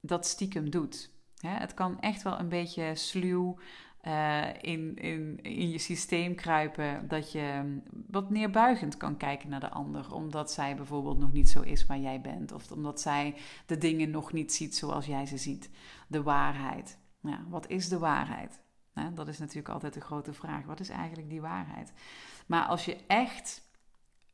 dat 0.00 0.26
stiekem 0.26 0.70
doet. 0.70 1.12
het 1.40 1.74
kan 1.74 2.00
echt 2.00 2.22
wel 2.22 2.38
een 2.38 2.48
beetje 2.48 2.94
sluw 2.94 3.58
uh, 4.06 4.48
in, 4.60 4.96
in, 4.96 5.38
in 5.42 5.70
je 5.70 5.78
systeem 5.78 6.34
kruipen. 6.34 7.08
Dat 7.08 7.32
je 7.32 7.60
mm, 7.64 7.82
wat 8.06 8.30
neerbuigend 8.30 8.96
kan 8.96 9.16
kijken 9.16 9.48
naar 9.48 9.60
de 9.60 9.70
ander. 9.70 10.14
Omdat 10.14 10.52
zij 10.52 10.76
bijvoorbeeld 10.76 11.18
nog 11.18 11.32
niet 11.32 11.48
zo 11.48 11.60
is 11.60 11.86
waar 11.86 11.98
jij 11.98 12.20
bent. 12.20 12.52
Of 12.52 12.70
omdat 12.70 13.00
zij 13.00 13.34
de 13.66 13.78
dingen 13.78 14.10
nog 14.10 14.32
niet 14.32 14.52
ziet 14.52 14.76
zoals 14.76 15.06
jij 15.06 15.26
ze 15.26 15.36
ziet. 15.36 15.70
De 16.08 16.22
waarheid. 16.22 16.98
Wat 17.48 17.68
is 17.68 17.88
de 17.88 17.98
waarheid? 17.98 18.62
dat 19.14 19.28
is 19.28 19.38
natuurlijk 19.38 19.68
altijd 19.68 19.94
de 19.94 20.00
grote 20.00 20.32
vraag. 20.32 20.64
Wat 20.64 20.80
is 20.80 20.88
eigenlijk 20.88 21.28
die 21.28 21.40
waarheid? 21.40 21.92
Maar 22.46 22.64
als 22.64 22.84
je 22.84 22.96
echt 23.06 23.62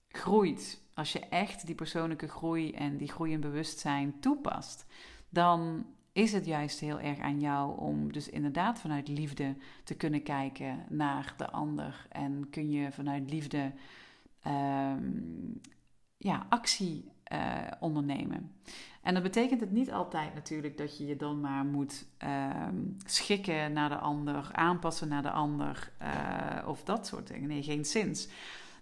groeit, 0.09 0.83
als 0.95 1.13
je 1.13 1.19
echt 1.19 1.67
die 1.67 1.75
persoonlijke 1.75 2.29
groei 2.29 2.73
en 2.73 2.97
die 2.97 3.09
groei 3.09 3.33
in 3.33 3.41
bewustzijn 3.41 4.21
toepast, 4.21 4.87
dan 5.29 5.87
is 6.13 6.33
het 6.33 6.47
juist 6.47 6.81
heel 6.81 7.01
erg 7.01 7.19
aan 7.19 7.41
jou 7.41 7.79
om 7.79 8.13
dus 8.13 8.29
inderdaad 8.29 8.79
vanuit 8.79 9.09
liefde 9.09 9.57
te 9.85 9.95
kunnen 9.95 10.23
kijken 10.23 10.85
naar 10.89 11.35
de 11.37 11.51
ander. 11.51 12.07
En 12.09 12.51
kun 12.51 12.71
je 12.71 12.93
vanuit 12.93 13.31
liefde 13.31 13.73
ehm, 14.43 15.13
ja, 16.17 16.47
actie 16.49 17.13
uh, 17.33 17.67
ondernemen. 17.81 18.53
En 19.03 19.15
dat 19.15 19.23
betekent 19.23 19.61
het 19.61 19.71
niet 19.71 19.93
altijd 19.93 20.35
natuurlijk 20.35 20.79
dat 20.79 20.99
je 20.99 21.07
je 21.07 21.17
dan 21.17 21.41
maar 21.41 21.65
moet 21.65 22.07
ehm, 22.19 22.77
schikken 23.05 23.73
naar 23.73 23.89
de 23.89 23.99
ander, 23.99 24.49
aanpassen 24.53 25.09
naar 25.09 25.23
de 25.23 25.31
ander 25.31 25.93
uh, 26.03 26.69
of 26.69 26.83
dat 26.83 27.07
soort 27.07 27.27
dingen. 27.27 27.49
Nee, 27.49 27.63
geen 27.63 27.85
zins. 27.85 28.29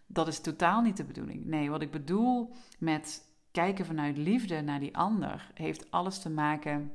Dat 0.06 0.28
is 0.28 0.40
totaal 0.40 0.82
niet 0.82 0.96
de 0.96 1.04
bedoeling. 1.04 1.44
Nee, 1.44 1.70
wat 1.70 1.82
ik 1.82 1.90
bedoel 1.90 2.54
met 2.78 3.24
kijken 3.50 3.86
vanuit 3.86 4.16
liefde 4.16 4.60
naar 4.60 4.80
die 4.80 4.96
ander 4.96 5.50
heeft 5.54 5.90
alles 5.90 6.18
te 6.18 6.30
maken 6.30 6.92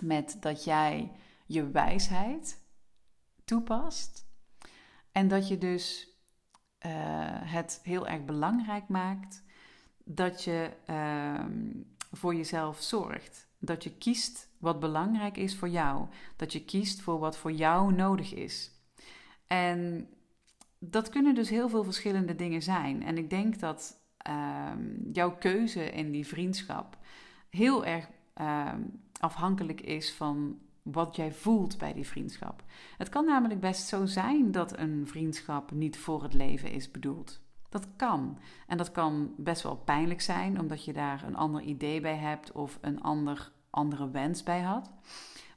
met 0.00 0.36
dat 0.40 0.64
jij 0.64 1.12
je 1.46 1.70
wijsheid 1.70 2.64
toepast. 3.44 4.26
En 5.12 5.28
dat 5.28 5.48
je 5.48 5.58
dus 5.58 6.08
uh, 6.86 6.92
het 7.42 7.80
heel 7.82 8.06
erg 8.06 8.24
belangrijk 8.24 8.88
maakt 8.88 9.44
dat 10.04 10.44
je 10.44 10.70
uh, 10.90 11.44
voor 12.10 12.34
jezelf 12.34 12.82
zorgt. 12.82 13.48
Dat 13.58 13.84
je 13.84 13.96
kiest 13.96 14.50
wat 14.58 14.80
belangrijk 14.80 15.36
is 15.36 15.56
voor 15.56 15.68
jou. 15.68 16.08
Dat 16.36 16.52
je 16.52 16.64
kiest 16.64 17.00
voor 17.00 17.18
wat 17.18 17.36
voor 17.36 17.52
jou 17.52 17.92
nodig 17.92 18.34
is. 18.34 18.70
En 19.46 20.08
dat 20.78 21.08
kunnen 21.08 21.34
dus 21.34 21.48
heel 21.48 21.68
veel 21.68 21.84
verschillende 21.84 22.34
dingen 22.34 22.62
zijn. 22.62 23.02
En 23.02 23.18
ik 23.18 23.30
denk 23.30 23.58
dat 23.58 24.00
uh, 24.28 24.72
jouw 25.12 25.36
keuze 25.36 25.90
in 25.90 26.10
die 26.10 26.26
vriendschap 26.26 26.98
heel 27.50 27.84
erg 27.84 28.08
ehm, 28.34 28.80
afhankelijk 29.20 29.80
is 29.80 30.12
van 30.12 30.58
wat 30.82 31.16
jij 31.16 31.32
voelt 31.32 31.78
bij 31.78 31.92
die 31.92 32.06
vriendschap. 32.06 32.62
Het 32.96 33.08
kan 33.08 33.24
namelijk 33.24 33.60
best 33.60 33.86
zo 33.86 34.06
zijn 34.06 34.50
dat 34.52 34.78
een 34.78 35.06
vriendschap 35.06 35.70
niet 35.70 35.98
voor 35.98 36.22
het 36.22 36.34
leven 36.34 36.70
is 36.70 36.90
bedoeld. 36.90 37.40
Dat 37.68 37.86
kan. 37.96 38.38
En 38.66 38.76
dat 38.76 38.90
kan 38.90 39.34
best 39.36 39.62
wel 39.62 39.76
pijnlijk 39.76 40.20
zijn, 40.20 40.60
omdat 40.60 40.84
je 40.84 40.92
daar 40.92 41.22
een 41.26 41.36
ander 41.36 41.62
idee 41.62 42.00
bij 42.00 42.16
hebt 42.16 42.52
of 42.52 42.78
een 42.80 43.02
ander, 43.02 43.52
andere 43.70 44.10
wens 44.10 44.42
bij 44.42 44.60
had. 44.60 44.92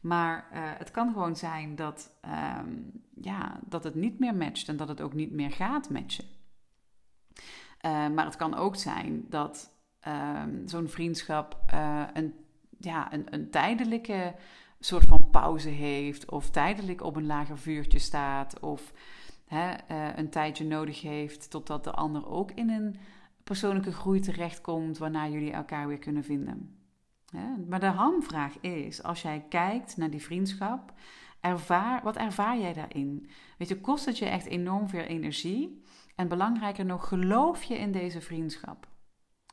Maar 0.01 0.50
uh, 0.54 0.60
het 0.63 0.92
kan 0.92 1.12
gewoon 1.13 1.36
zijn 1.36 1.75
dat, 1.75 2.12
uh, 2.25 2.60
ja, 3.22 3.60
dat 3.66 3.84
het 3.84 3.96
niet 3.96 4.20
meer 4.20 4.36
matcht 4.36 4.68
en 4.68 4.78
dat 4.78 4.88
het 4.88 5.01
ook 5.01 5.13
niet 5.13 5.32
meer 5.32 5.51
gaat 5.51 5.89
matchen. 5.89 6.25
Uh, 7.86 8.08
maar 8.08 8.25
het 8.25 8.36
kan 8.36 8.56
ook 8.56 8.75
zijn 8.75 9.25
dat 9.30 9.74
ehm, 10.00 10.68
zo'n 10.68 10.88
vriendschap 10.88 11.63
uh, 11.74 12.04
een 12.13 12.34
ja, 12.79 13.13
een, 13.13 13.33
een 13.33 13.50
tijdelijke 13.50 14.36
soort 14.79 15.05
van 15.07 15.29
pauze 15.29 15.69
heeft, 15.69 16.31
of 16.31 16.50
tijdelijk 16.50 17.03
op 17.03 17.15
een 17.15 17.25
lager 17.25 17.57
vuurtje 17.57 18.00
staat, 18.00 18.59
of 18.59 18.93
hè, 19.45 19.71
uh, 19.91 20.07
een 20.15 20.29
tijdje 20.29 20.65
nodig 20.65 21.01
heeft 21.01 21.50
totdat 21.50 21.83
de 21.83 21.91
ander 21.91 22.27
ook 22.27 22.51
in 22.51 22.69
een 22.69 22.95
persoonlijke 23.43 23.91
groei 23.91 24.19
terechtkomt, 24.19 24.98
waarna 24.98 25.27
jullie 25.27 25.51
elkaar 25.51 25.88
weer 25.88 26.00
kunnen 26.00 26.24
vinden. 26.24 26.74
Maar 27.67 27.79
de 27.79 27.86
hamvraag 27.86 28.59
is, 28.59 29.03
als 29.03 29.21
jij 29.21 29.45
kijkt 29.50 29.98
naar 29.98 30.09
die 30.09 30.21
vriendschap, 30.21 30.93
ervaar, 31.39 32.03
wat 32.03 32.15
ervaar 32.15 32.59
jij 32.59 32.74
daarin? 32.74 33.29
Weet 33.57 33.67
je, 33.67 33.81
kost 33.81 34.05
het 34.05 34.17
je 34.17 34.25
echt 34.25 34.45
enorm 34.45 34.88
veel 34.88 35.01
energie? 35.01 35.83
En 36.15 36.27
belangrijker 36.27 36.86
nog, 36.86 37.07
geloof 37.07 37.63
je 37.63 37.77
in 37.77 37.91
deze 37.91 38.21
vriendschap? 38.21 38.88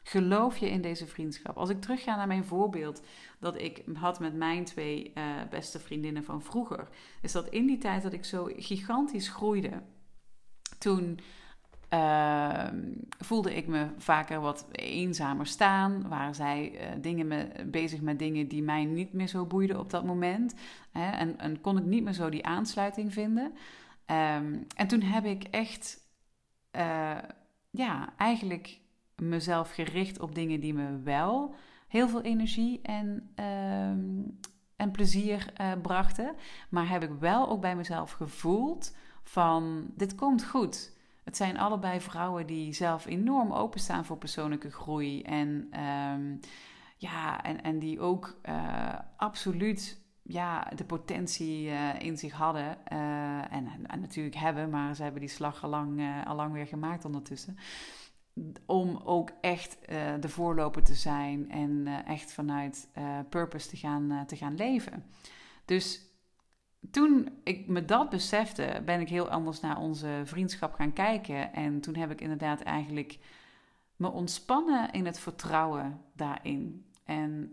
Geloof 0.09 0.57
je 0.57 0.71
in 0.71 0.81
deze 0.81 1.07
vriendschap? 1.07 1.57
Als 1.57 1.71
ik 1.71 1.81
terugga 1.81 2.17
naar 2.17 2.27
mijn 2.27 2.45
voorbeeld 2.45 3.03
dat 3.39 3.61
ik 3.61 3.85
had 3.95 4.21
met 4.21 4.35
mijn 4.35 4.65
twee 4.65 5.13
uh, 5.15 5.25
beste 5.51 5.79
vriendinnen 5.79 6.25
van 6.25 6.43
vroeger, 6.43 6.89
is 7.23 7.33
dat 7.33 7.49
in 7.49 7.67
die 7.67 7.79
tijd 7.79 8.03
dat 8.03 8.13
ik 8.13 8.25
zo 8.25 8.51
gigantisch 8.57 9.29
groeide, 9.29 9.83
toen 10.79 11.19
uh, 11.91 12.69
voelde 13.19 13.55
ik 13.55 13.67
me 13.67 13.89
vaker 13.99 14.41
wat 14.41 14.67
eenzamer 14.73 15.47
staan. 15.47 16.09
Waren 16.09 16.35
zij 16.35 16.73
uh, 16.73 17.03
dingen 17.03 17.27
me, 17.27 17.65
bezig 17.67 18.01
met 18.01 18.19
dingen 18.19 18.49
die 18.49 18.63
mij 18.63 18.85
niet 18.85 19.13
meer 19.13 19.29
zo 19.29 19.47
boeiden 19.47 19.79
op 19.79 19.91
dat 19.91 20.05
moment. 20.05 20.55
Hè? 20.91 21.11
En, 21.11 21.39
en, 21.39 21.61
kon 21.61 21.79
ik 21.79 21.85
niet 21.85 22.05
meer 22.05 22.13
zo 22.13 22.29
die 22.29 22.47
aansluiting 22.47 23.13
vinden. 23.13 23.53
Um, 24.07 24.67
en 24.77 24.87
toen 24.87 25.03
heb 25.03 25.25
ik 25.25 25.43
echt, 25.43 25.99
uh, 26.77 27.19
ja, 27.71 28.13
eigenlijk 28.17 28.85
mezelf 29.23 29.71
gericht 29.71 30.21
op 30.21 30.35
dingen 30.35 30.61
die 30.61 30.75
me 30.75 31.01
wel 31.03 31.55
heel 31.89 32.09
veel 32.09 32.23
energie 32.23 32.81
en, 32.83 33.31
uh, 33.37 33.89
en 34.77 34.91
plezier 34.93 35.53
uh, 35.61 35.73
brachten. 35.83 36.35
Maar 36.69 36.89
heb 36.89 37.03
ik 37.03 37.11
wel 37.19 37.49
ook 37.49 37.61
bij 37.61 37.77
mezelf 37.77 38.13
gevoeld 38.13 38.97
van 39.23 39.87
dit 39.95 40.15
komt 40.15 40.45
goed. 40.45 40.95
Het 41.25 41.37
zijn 41.37 41.59
allebei 41.59 42.01
vrouwen 42.01 42.47
die 42.47 42.73
zelf 42.73 43.07
enorm 43.07 43.53
openstaan 43.53 44.05
voor 44.05 44.19
persoonlijke 44.19 44.71
groei. 44.71 45.23
En, 45.23 45.81
um, 45.81 46.41
ja, 46.97 47.43
en, 47.43 47.63
en 47.63 47.79
die 47.79 48.01
ook 48.01 48.39
uh, 48.49 48.95
absoluut 49.17 50.01
ja, 50.23 50.61
de 50.75 50.85
potentie 50.85 51.67
uh, 51.67 52.01
in 52.01 52.19
zich 52.19 52.33
hadden. 52.33 52.79
Uh, 52.93 53.53
en, 53.53 53.69
en, 53.87 54.01
natuurlijk 54.01 54.37
hebben, 54.37 54.71
maar 54.71 54.95
ze 54.95 55.03
hebben 55.03 55.21
die 55.21 55.31
slag 55.31 55.65
al 55.65 55.71
lang, 55.71 56.03
lang 56.35 56.53
weer 56.53 56.67
gemaakt 56.67 57.05
ondertussen 57.05 57.57
om 58.67 59.01
ook 59.05 59.31
echt 59.41 59.79
uh, 59.89 60.13
de 60.21 60.29
voorloper 60.29 60.83
te 60.83 60.95
zijn 60.95 61.51
en 61.51 61.71
uh, 61.71 62.09
echt 62.09 62.33
vanuit 62.33 62.89
uh, 62.99 63.19
purpose 63.29 63.69
te 63.69 63.77
gaan, 63.77 64.25
te 64.27 64.37
gaan 64.37 64.55
leven. 64.55 65.05
Dus 65.65 66.01
toen 66.91 67.29
ik 67.45 67.67
me 67.67 67.85
dat 67.85 68.11
besefte, 68.11 68.83
ben 68.85 69.01
ik 69.01 69.09
heel 69.09 69.29
anders 69.29 69.61
naar 69.61 69.79
onze 69.79 70.21
vriendschap 70.25 70.75
gaan 70.75 70.93
kijken. 70.93 71.53
En 71.53 71.81
toen 71.81 71.97
heb 71.97 72.11
ik 72.11 72.21
inderdaad 72.21 72.61
eigenlijk 72.61 73.19
me 73.97 74.11
ontspannen 74.11 74.91
in 74.91 75.07
het 75.07 75.19
vertrouwen 75.19 76.01
daarin. 76.13 76.85
En 77.05 77.51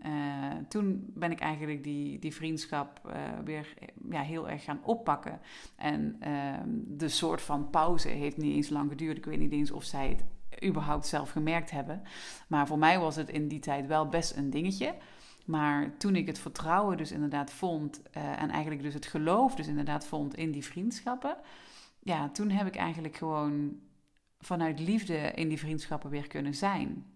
toen 0.68 1.10
ben 1.14 1.30
ik 1.30 1.40
eigenlijk 1.40 1.84
die, 1.84 2.18
die 2.18 2.34
vriendschap 2.34 3.14
weer 3.44 3.74
ja, 4.10 4.20
heel 4.20 4.48
erg 4.48 4.64
gaan 4.64 4.80
oppakken. 4.84 5.40
En 5.76 6.16
ehm, 6.20 6.68
de 6.86 7.08
soort 7.08 7.42
van 7.42 7.70
pauze 7.70 8.08
heeft 8.08 8.36
niet 8.36 8.54
eens 8.54 8.68
lang 8.68 8.90
geduurd. 8.90 9.16
Ik 9.16 9.24
weet 9.24 9.38
niet 9.38 9.52
eens 9.52 9.70
of 9.70 9.84
zij 9.84 10.08
het 10.08 10.24
überhaupt 10.64 11.06
zelf 11.06 11.30
gemerkt 11.30 11.70
hebben. 11.70 12.02
Maar 12.48 12.66
voor 12.66 12.78
mij 12.78 12.98
was 12.98 13.16
het 13.16 13.28
in 13.28 13.48
die 13.48 13.60
tijd 13.60 13.86
wel 13.86 14.08
best 14.08 14.36
een 14.36 14.50
dingetje. 14.50 14.94
Maar 15.44 15.96
toen 15.96 16.16
ik 16.16 16.26
het 16.26 16.38
vertrouwen 16.38 16.96
dus 16.96 17.12
inderdaad 17.12 17.52
vond 17.52 18.02
uh, 18.16 18.42
en 18.42 18.50
eigenlijk 18.50 18.82
dus 18.82 18.94
het 18.94 19.06
geloof 19.06 19.54
dus 19.54 19.66
inderdaad 19.66 20.06
vond 20.06 20.34
in 20.34 20.50
die 20.50 20.64
vriendschappen, 20.64 21.36
ja, 21.98 22.28
toen 22.28 22.50
heb 22.50 22.66
ik 22.66 22.76
eigenlijk 22.76 23.16
gewoon 23.16 23.80
vanuit 24.38 24.80
liefde 24.80 25.16
in 25.16 25.48
die 25.48 25.58
vriendschappen 25.58 26.10
weer 26.10 26.26
kunnen 26.26 26.54
zijn. 26.54 27.06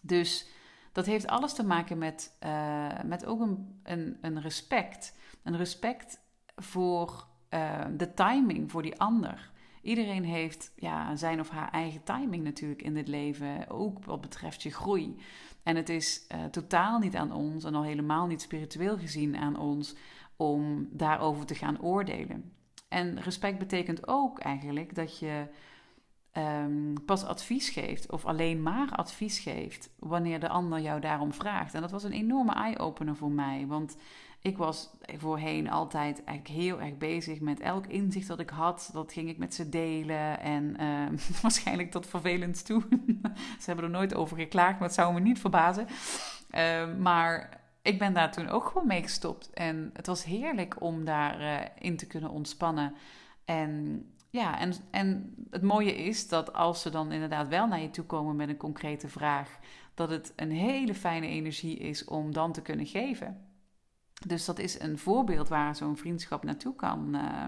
Dus 0.00 0.48
dat 0.92 1.06
heeft 1.06 1.26
alles 1.26 1.54
te 1.54 1.64
maken 1.64 1.98
met, 1.98 2.36
uh, 2.44 3.02
met 3.04 3.26
ook 3.26 3.40
een, 3.40 3.80
een, 3.82 4.18
een 4.20 4.40
respect. 4.40 5.16
Een 5.42 5.56
respect 5.56 6.20
voor 6.56 7.26
uh, 7.50 7.84
de 7.96 8.14
timing 8.14 8.70
voor 8.70 8.82
die 8.82 8.98
ander. 8.98 9.50
Iedereen 9.82 10.24
heeft 10.24 10.72
ja, 10.76 11.16
zijn 11.16 11.40
of 11.40 11.48
haar 11.48 11.70
eigen 11.70 12.02
timing 12.02 12.44
natuurlijk 12.44 12.82
in 12.82 12.94
dit 12.94 13.08
leven, 13.08 13.68
ook 13.68 14.04
wat 14.04 14.20
betreft 14.20 14.62
je 14.62 14.70
groei. 14.70 15.16
En 15.62 15.76
het 15.76 15.88
is 15.88 16.26
uh, 16.34 16.44
totaal 16.44 16.98
niet 16.98 17.16
aan 17.16 17.32
ons, 17.32 17.64
en 17.64 17.74
al 17.74 17.82
helemaal 17.82 18.26
niet 18.26 18.42
spiritueel 18.42 18.98
gezien 18.98 19.36
aan 19.36 19.58
ons, 19.58 19.94
om 20.36 20.88
daarover 20.90 21.46
te 21.46 21.54
gaan 21.54 21.80
oordelen. 21.80 22.52
En 22.88 23.20
respect 23.20 23.58
betekent 23.58 24.08
ook 24.08 24.38
eigenlijk 24.38 24.94
dat 24.94 25.18
je 25.18 25.46
um, 26.32 27.04
pas 27.04 27.24
advies 27.24 27.68
geeft, 27.68 28.10
of 28.10 28.24
alleen 28.24 28.62
maar 28.62 28.90
advies 28.90 29.38
geeft, 29.38 29.90
wanneer 29.98 30.40
de 30.40 30.48
ander 30.48 30.80
jou 30.80 31.00
daarom 31.00 31.32
vraagt. 31.32 31.74
En 31.74 31.80
dat 31.80 31.90
was 31.90 32.04
een 32.04 32.12
enorme 32.12 32.52
eye-opener 32.52 33.16
voor 33.16 33.30
mij, 33.30 33.66
want 33.66 33.96
ik 34.42 34.56
was 34.56 34.90
voorheen 35.18 35.70
altijd 35.70 36.24
eigenlijk 36.24 36.62
heel 36.62 36.80
erg 36.80 36.98
bezig 36.98 37.40
met 37.40 37.60
elk 37.60 37.86
inzicht 37.86 38.28
dat 38.28 38.40
ik 38.40 38.50
had. 38.50 38.90
Dat 38.92 39.12
ging 39.12 39.28
ik 39.28 39.38
met 39.38 39.54
ze 39.54 39.68
delen. 39.68 40.40
En 40.40 40.76
uh, 40.80 41.18
waarschijnlijk 41.42 41.90
tot 41.90 42.06
vervelend 42.06 42.64
toe. 42.64 42.82
ze 43.60 43.64
hebben 43.64 43.84
er 43.84 43.90
nooit 43.90 44.14
over 44.14 44.36
geklaagd, 44.36 44.78
maar 44.78 44.88
het 44.88 44.96
zou 44.96 45.14
me 45.14 45.20
niet 45.20 45.38
verbazen. 45.38 45.86
Uh, 46.50 46.96
maar 46.98 47.60
ik 47.82 47.98
ben 47.98 48.14
daar 48.14 48.32
toen 48.32 48.48
ook 48.48 48.66
gewoon 48.66 48.86
mee 48.86 49.02
gestopt. 49.02 49.50
En 49.50 49.90
het 49.92 50.06
was 50.06 50.24
heerlijk 50.24 50.82
om 50.82 51.04
daarin 51.04 51.60
uh, 51.60 51.66
in 51.78 51.96
te 51.96 52.06
kunnen 52.06 52.30
ontspannen. 52.30 52.94
En 53.44 54.04
ja, 54.30 54.58
en, 54.58 54.72
en 54.90 55.34
het 55.50 55.62
mooie 55.62 55.94
is 55.94 56.28
dat 56.28 56.52
als 56.52 56.82
ze 56.82 56.90
dan 56.90 57.12
inderdaad 57.12 57.48
wel 57.48 57.66
naar 57.66 57.80
je 57.80 57.90
toe 57.90 58.04
komen 58.04 58.36
met 58.36 58.48
een 58.48 58.56
concrete 58.56 59.08
vraag, 59.08 59.58
dat 59.94 60.10
het 60.10 60.32
een 60.36 60.50
hele 60.50 60.94
fijne 60.94 61.26
energie 61.26 61.76
is 61.76 62.04
om 62.04 62.32
dan 62.32 62.52
te 62.52 62.62
kunnen 62.62 62.86
geven. 62.86 63.49
Dus 64.26 64.44
dat 64.44 64.58
is 64.58 64.80
een 64.80 64.98
voorbeeld 64.98 65.48
waar 65.48 65.76
zo'n 65.76 65.96
vriendschap 65.96 66.44
naartoe 66.44 66.74
kan, 66.74 67.14
uh, 67.14 67.46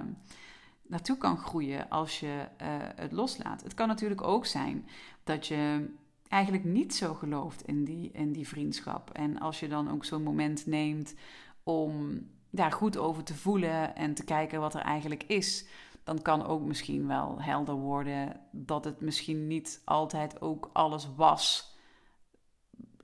naartoe 0.82 1.16
kan 1.16 1.38
groeien 1.38 1.88
als 1.88 2.20
je 2.20 2.46
uh, 2.62 2.66
het 2.96 3.12
loslaat. 3.12 3.62
Het 3.62 3.74
kan 3.74 3.88
natuurlijk 3.88 4.22
ook 4.22 4.46
zijn 4.46 4.88
dat 5.24 5.46
je 5.46 5.90
eigenlijk 6.28 6.64
niet 6.64 6.94
zo 6.94 7.14
gelooft 7.14 7.66
in 7.66 7.84
die, 7.84 8.10
in 8.12 8.32
die 8.32 8.48
vriendschap. 8.48 9.10
En 9.10 9.38
als 9.38 9.60
je 9.60 9.68
dan 9.68 9.90
ook 9.90 10.04
zo'n 10.04 10.22
moment 10.22 10.66
neemt 10.66 11.14
om 11.62 12.20
daar 12.50 12.72
goed 12.72 12.96
over 12.96 13.22
te 13.22 13.34
voelen 13.34 13.96
en 13.96 14.14
te 14.14 14.24
kijken 14.24 14.60
wat 14.60 14.74
er 14.74 14.80
eigenlijk 14.80 15.22
is, 15.22 15.66
dan 16.04 16.22
kan 16.22 16.46
ook 16.46 16.62
misschien 16.62 17.06
wel 17.06 17.42
helder 17.42 17.74
worden 17.74 18.40
dat 18.50 18.84
het 18.84 19.00
misschien 19.00 19.46
niet 19.46 19.82
altijd 19.84 20.40
ook 20.40 20.70
alles 20.72 21.08
was 21.16 21.71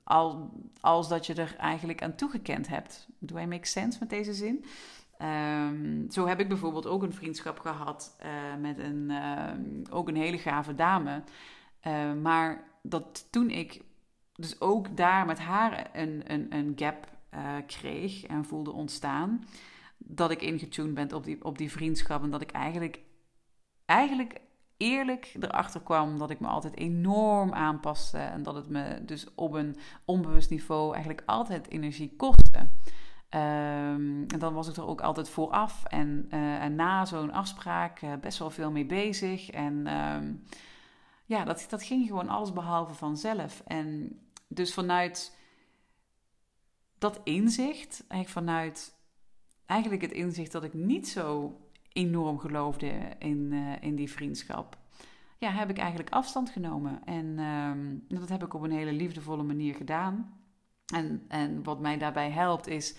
al, 0.09 0.51
als 0.81 1.09
dat 1.09 1.27
je 1.27 1.35
er 1.35 1.57
eigenlijk 1.57 2.03
aan 2.03 2.15
toegekend 2.15 2.69
hebt. 2.69 3.09
Do 3.19 3.37
I 3.37 3.47
make 3.47 3.67
sense 3.67 3.99
met 4.01 4.11
deze 4.11 4.35
zin? 4.35 4.65
Um, 5.23 6.11
zo 6.11 6.27
heb 6.27 6.41
ik 6.41 6.49
bijvoorbeeld 6.49 6.87
ook 6.87 7.03
een 7.03 7.13
vriendschap 7.13 7.59
gehad 7.59 8.17
uh, 8.23 8.61
met 8.61 8.79
een, 8.79 9.11
uh, 9.11 9.53
ook 9.91 10.09
een 10.09 10.17
hele 10.17 10.39
gave 10.39 10.75
dame. 10.75 11.23
Uh, 11.87 12.13
maar 12.13 12.65
dat 12.83 13.27
toen 13.31 13.51
ik 13.51 13.85
dus 14.33 14.61
ook 14.61 14.97
daar 14.97 15.27
met 15.27 15.39
haar 15.39 15.91
een, 15.93 16.23
een, 16.27 16.47
een 16.55 16.73
gap 16.77 17.07
eh, 17.31 17.57
kreeg 17.67 18.25
en 18.25 18.45
voelde 18.45 18.73
ontstaan, 18.73 19.45
dat 19.99 20.31
ik 20.31 20.43
ingetuned 20.43 20.95
ben 20.95 21.13
op 21.13 21.25
die, 21.25 21.45
op 21.45 21.59
die 21.59 21.71
vriendschap 21.71 22.23
en 22.23 22.31
dat 22.31 22.41
ik 22.41 22.51
eigenlijk, 22.51 23.01
eigenlijk 23.85 24.41
eerlijk 24.79 25.37
erachter 25.41 25.81
kwam 25.81 26.19
dat 26.19 26.31
ik 26.31 26.41
me 26.41 26.47
altijd 26.47 26.77
enorm 26.77 27.53
aanpaste. 27.53 28.19
En 28.19 28.43
dat 28.43 28.55
het 28.55 28.69
me 28.69 29.05
dus 29.05 29.35
op 29.35 29.53
een 29.53 29.77
onbewust 30.05 30.51
niveau 30.51 30.93
eigenlijk 30.93 31.23
altijd 31.27 31.69
energie 31.69 32.15
kostte. 32.17 32.59
Um, 33.31 34.25
en 34.27 34.39
dan 34.39 34.55
was 34.55 34.69
ik 34.69 34.77
er 34.77 34.87
ook 34.87 35.01
altijd 35.01 35.29
vooraf 35.29 35.85
en, 35.85 36.27
uh, 36.31 36.63
en 36.63 36.75
na 36.75 37.05
zo'n 37.05 37.33
afspraak 37.33 38.03
uh, 38.03 38.13
best 38.21 38.39
wel 38.39 38.51
veel 38.51 38.71
mee 38.71 38.87
bezig. 38.87 39.51
En 39.51 39.97
um, 39.97 40.45
ja, 41.25 41.45
dat, 41.45 41.67
dat 41.69 41.83
ging 41.83 42.07
gewoon 42.07 42.29
alles 42.29 42.53
behalve 42.53 42.95
vanzelf. 42.95 43.63
En 43.67 44.19
dus 44.47 44.75
vanuit 44.75 45.37
dat 46.99 47.21
inzicht, 47.25 48.05
eigenlijk 48.09 48.47
vanuit 48.47 48.97
eigenlijk 49.67 50.03
het 50.03 50.13
inzicht 50.13 50.53
dat 50.53 50.65
ik 50.65 50.75
niet 50.75 51.09
zo 51.09 51.57
enorm 51.99 52.39
geloofde 52.39 52.93
in, 53.19 53.53
uh, 53.53 53.73
in 53.81 53.97
die 53.97 54.11
vriendschap, 54.11 54.79
ja, 55.39 55.51
heb 55.51 55.71
ik 55.71 55.79
eigenlijk 55.79 56.11
afstand 56.11 56.51
genomen. 56.51 57.05
En 57.05 57.27
uh, 58.09 58.19
dat 58.21 58.29
heb 58.29 58.45
ik 58.45 58.55
op 58.55 58.63
een 58.63 58.73
hele 58.73 58.93
liefdevolle 58.93 59.43
manier 59.43 59.75
gedaan. 59.75 60.41
En, 60.95 61.25
en 61.29 61.63
wat 61.63 61.81
mij 61.81 61.99
daarbij 61.99 62.31
helpt 62.31 62.67
is 62.67 62.97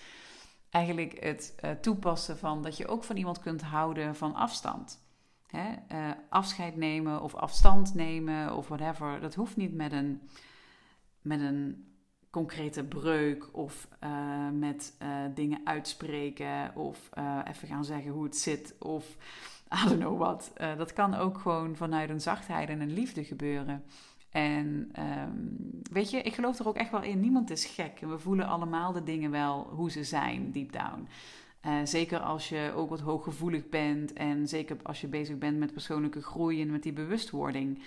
eigenlijk 0.70 1.24
het 1.24 1.54
uh, 1.64 1.70
toepassen 1.70 2.38
van 2.38 2.62
dat 2.62 2.76
je 2.76 2.86
ook 2.86 3.04
van 3.04 3.16
iemand 3.16 3.40
kunt 3.40 3.62
houden 3.62 4.16
van 4.16 4.34
afstand. 4.34 5.04
Hè? 5.46 5.70
Uh, 5.92 6.10
afscheid 6.28 6.76
nemen 6.76 7.22
of 7.22 7.34
afstand 7.34 7.94
nemen 7.94 8.56
of 8.56 8.68
whatever. 8.68 9.20
Dat 9.20 9.34
hoeft 9.34 9.56
niet 9.56 9.74
met 9.74 9.92
een, 9.92 10.28
met 11.20 11.40
een 11.40 11.89
concrete 12.30 12.84
breuk 12.84 13.48
of 13.52 13.88
uh, 14.04 14.48
met 14.52 14.96
uh, 15.02 15.08
dingen 15.34 15.60
uitspreken 15.64 16.76
of 16.76 17.10
uh, 17.18 17.38
even 17.48 17.68
gaan 17.68 17.84
zeggen 17.84 18.10
hoe 18.10 18.24
het 18.24 18.36
zit 18.36 18.74
of 18.78 19.16
I 19.84 19.88
don't 19.88 20.00
know 20.00 20.18
wat. 20.18 20.52
dat 20.76 20.92
kan 20.92 21.14
ook 21.14 21.38
gewoon 21.38 21.76
vanuit 21.76 22.10
een 22.10 22.20
zachtheid 22.20 22.68
en 22.68 22.80
een 22.80 22.92
liefde 22.92 23.24
gebeuren. 23.24 23.84
En 24.30 24.92
um, 24.98 25.82
weet 25.92 26.10
je, 26.10 26.22
ik 26.22 26.34
geloof 26.34 26.58
er 26.58 26.68
ook 26.68 26.76
echt 26.76 26.90
wel 26.90 27.02
in. 27.02 27.20
Niemand 27.20 27.50
is 27.50 27.64
gek. 27.64 27.98
En 28.00 28.10
we 28.10 28.18
voelen 28.18 28.46
allemaal 28.46 28.92
de 28.92 29.02
dingen 29.02 29.30
wel 29.30 29.70
hoe 29.74 29.90
ze 29.90 30.04
zijn, 30.04 30.52
deep 30.52 30.72
down. 30.72 31.08
zeker 31.84 32.18
als 32.18 32.48
je 32.48 32.72
ook 32.76 32.90
wat 32.90 33.00
hooggevoelig 33.00 33.68
bent. 33.68 34.12
En 34.12 34.48
zeker 34.48 34.76
als 34.82 35.00
je 35.00 35.08
bezig 35.08 35.38
bent 35.38 35.58
met 35.58 35.72
persoonlijke 35.72 36.22
groei 36.22 36.60
en 36.62 36.70
met 36.70 36.82
die 36.82 36.92
bewustwording. 36.92 37.82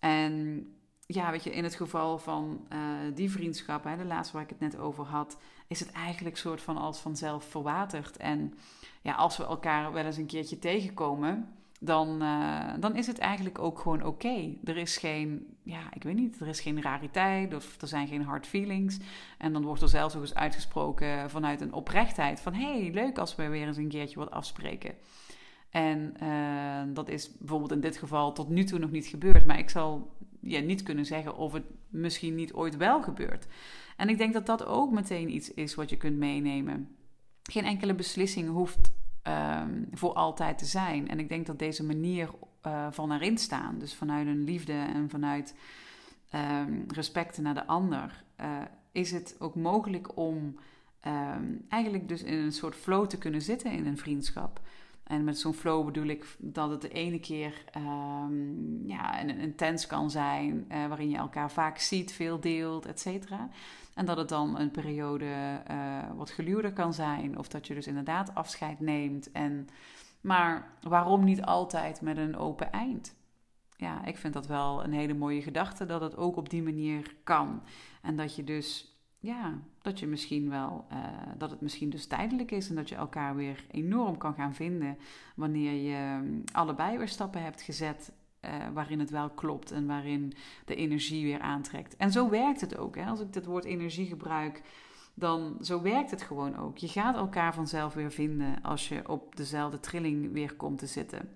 En 0.00 0.66
ja, 1.06 1.30
weet 1.30 1.44
je, 1.44 1.50
in 1.50 1.64
het 1.64 1.74
geval 1.74 2.18
van 2.18 2.66
uh, 2.72 2.78
die 3.14 3.30
vriendschap, 3.30 3.84
hè, 3.84 3.96
de 3.96 4.04
laatste 4.04 4.34
waar 4.34 4.44
ik 4.44 4.48
het 4.48 4.60
net 4.60 4.78
over 4.78 5.04
had, 5.04 5.38
is 5.66 5.80
het 5.80 5.92
eigenlijk 5.92 6.36
soort 6.36 6.60
van 6.60 6.76
als 6.76 6.98
vanzelf 6.98 7.44
verwaterd. 7.44 8.16
En 8.16 8.54
ja, 9.02 9.14
als 9.14 9.36
we 9.36 9.44
elkaar 9.44 9.92
wel 9.92 10.04
eens 10.04 10.16
een 10.16 10.26
keertje 10.26 10.58
tegenkomen, 10.58 11.48
dan, 11.80 12.22
uh, 12.22 12.72
dan 12.80 12.96
is 12.96 13.06
het 13.06 13.18
eigenlijk 13.18 13.58
ook 13.58 13.78
gewoon 13.78 14.04
oké. 14.04 14.54
Er 14.64 14.76
is 14.76 14.96
geen, 14.96 15.56
ja, 15.62 15.80
ik 15.94 16.02
weet 16.02 16.14
niet, 16.14 16.40
er 16.40 16.48
is 16.48 16.60
geen 16.60 16.82
rariteit 16.82 17.54
of 17.54 17.80
er 17.80 17.88
zijn 17.88 18.08
geen 18.08 18.22
hard 18.22 18.46
feelings. 18.46 18.98
En 19.38 19.52
dan 19.52 19.64
wordt 19.64 19.82
er 19.82 19.88
zelfs 19.88 20.16
ook 20.16 20.22
eens 20.22 20.34
uitgesproken 20.34 21.30
vanuit 21.30 21.60
een 21.60 21.72
oprechtheid 21.72 22.40
van, 22.40 22.54
hey, 22.54 22.90
leuk 22.92 23.18
als 23.18 23.36
we 23.36 23.48
weer 23.48 23.66
eens 23.66 23.76
een 23.76 23.88
keertje 23.88 24.18
wat 24.18 24.30
afspreken. 24.30 24.94
En 25.70 26.14
uh, 26.22 26.94
dat 26.94 27.08
is 27.08 27.38
bijvoorbeeld 27.38 27.72
in 27.72 27.80
dit 27.80 27.96
geval 27.96 28.32
tot 28.32 28.48
nu 28.48 28.64
toe 28.64 28.78
nog 28.78 28.90
niet 28.90 29.06
gebeurd. 29.06 29.46
Maar 29.46 29.58
ik 29.58 29.70
zal 29.70 30.10
ja, 30.46 30.60
niet 30.60 30.82
kunnen 30.82 31.06
zeggen 31.06 31.36
of 31.36 31.52
het 31.52 31.64
misschien 31.88 32.34
niet 32.34 32.52
ooit 32.52 32.76
wel 32.76 33.02
gebeurt. 33.02 33.46
En 33.96 34.08
ik 34.08 34.18
denk 34.18 34.32
dat 34.32 34.46
dat 34.46 34.64
ook 34.64 34.92
meteen 34.92 35.34
iets 35.34 35.54
is 35.54 35.74
wat 35.74 35.90
je 35.90 35.96
kunt 35.96 36.16
meenemen. 36.16 36.96
Geen 37.42 37.64
enkele 37.64 37.94
beslissing 37.94 38.48
hoeft 38.48 38.92
um, 39.22 39.88
voor 39.92 40.12
altijd 40.12 40.58
te 40.58 40.64
zijn. 40.64 41.08
En 41.08 41.18
ik 41.18 41.28
denk 41.28 41.46
dat 41.46 41.58
deze 41.58 41.84
manier 41.84 42.30
uh, 42.66 42.86
van 42.90 43.12
erin 43.12 43.38
staan, 43.38 43.78
dus 43.78 43.94
vanuit 43.94 44.26
een 44.26 44.44
liefde 44.44 44.72
en 44.72 45.10
vanuit 45.10 45.54
um, 46.34 46.84
respect 46.88 47.38
naar 47.38 47.54
de 47.54 47.66
ander, 47.66 48.24
uh, 48.40 48.62
is 48.92 49.10
het 49.12 49.36
ook 49.38 49.54
mogelijk 49.54 50.16
om 50.16 50.58
um, 51.06 51.64
eigenlijk 51.68 52.08
dus 52.08 52.22
in 52.22 52.38
een 52.38 52.52
soort 52.52 52.74
flow 52.74 53.06
te 53.06 53.18
kunnen 53.18 53.42
zitten 53.42 53.72
in 53.72 53.86
een 53.86 53.98
vriendschap. 53.98 54.60
En 55.06 55.24
met 55.24 55.38
zo'n 55.38 55.54
flow 55.54 55.84
bedoel 55.84 56.06
ik 56.06 56.36
dat 56.38 56.70
het 56.70 56.80
de 56.80 56.88
ene 56.88 57.20
keer 57.20 57.64
um, 57.76 58.82
ja, 58.86 59.20
een, 59.20 59.38
intens 59.38 59.86
kan 59.86 60.10
zijn, 60.10 60.64
uh, 60.72 60.86
waarin 60.86 61.10
je 61.10 61.16
elkaar 61.16 61.50
vaak 61.50 61.78
ziet, 61.78 62.12
veel 62.12 62.40
deelt, 62.40 62.86
et 62.86 63.00
cetera. 63.00 63.48
En 63.94 64.06
dat 64.06 64.16
het 64.16 64.28
dan 64.28 64.58
een 64.58 64.70
periode 64.70 65.62
uh, 65.70 65.98
wat 66.16 66.30
geluwder 66.30 66.72
kan 66.72 66.94
zijn, 66.94 67.38
of 67.38 67.48
dat 67.48 67.66
je 67.66 67.74
dus 67.74 67.86
inderdaad 67.86 68.34
afscheid 68.34 68.80
neemt. 68.80 69.32
En, 69.32 69.68
maar 70.20 70.70
waarom 70.82 71.24
niet 71.24 71.42
altijd 71.42 72.00
met 72.00 72.16
een 72.16 72.36
open 72.36 72.72
eind? 72.72 73.14
Ja, 73.76 74.04
ik 74.04 74.16
vind 74.16 74.34
dat 74.34 74.46
wel 74.46 74.84
een 74.84 74.92
hele 74.92 75.14
mooie 75.14 75.42
gedachte, 75.42 75.86
dat 75.86 76.00
het 76.00 76.16
ook 76.16 76.36
op 76.36 76.50
die 76.50 76.62
manier 76.62 77.14
kan. 77.24 77.62
En 78.02 78.16
dat 78.16 78.36
je 78.36 78.44
dus 78.44 78.95
ja, 79.26 79.58
dat 79.82 79.98
je 79.98 80.06
misschien 80.06 80.48
wel, 80.50 80.86
uh, 80.92 80.98
dat 81.38 81.50
het 81.50 81.60
misschien 81.60 81.90
dus 81.90 82.06
tijdelijk 82.06 82.50
is 82.50 82.68
en 82.68 82.74
dat 82.74 82.88
je 82.88 82.94
elkaar 82.94 83.36
weer 83.36 83.64
enorm 83.70 84.16
kan 84.16 84.34
gaan 84.34 84.54
vinden 84.54 84.98
wanneer 85.36 85.72
je 85.72 86.20
um, 86.24 86.44
allebei 86.52 86.98
weer 86.98 87.08
stappen 87.08 87.42
hebt 87.42 87.62
gezet 87.62 88.12
waarin 88.72 88.98
het 88.98 89.10
wel 89.10 89.30
klopt 89.30 89.70
en 89.70 89.86
waarin 89.86 90.32
de 90.64 90.74
energie 90.74 91.24
weer 91.24 91.40
aantrekt. 91.40 91.96
En 91.96 92.12
zo 92.12 92.28
werkt 92.28 92.60
het 92.60 92.76
ook. 92.76 92.96
Hè? 92.96 93.04
Als 93.04 93.20
ik 93.20 93.34
het 93.34 93.46
woord 93.46 93.64
energie 93.64 94.06
gebruik, 94.06 94.62
dan 95.14 95.56
zo 95.60 95.82
werkt 95.82 96.10
het 96.10 96.22
gewoon 96.22 96.56
ook. 96.56 96.78
Je 96.78 96.88
gaat 96.88 97.16
elkaar 97.16 97.54
vanzelf 97.54 97.94
weer 97.94 98.12
vinden 98.12 98.62
als 98.62 98.88
je 98.88 99.08
op 99.08 99.36
dezelfde 99.36 99.80
trilling 99.80 100.32
weer 100.32 100.54
komt 100.54 100.78
te 100.78 100.86
zitten. 100.86 101.28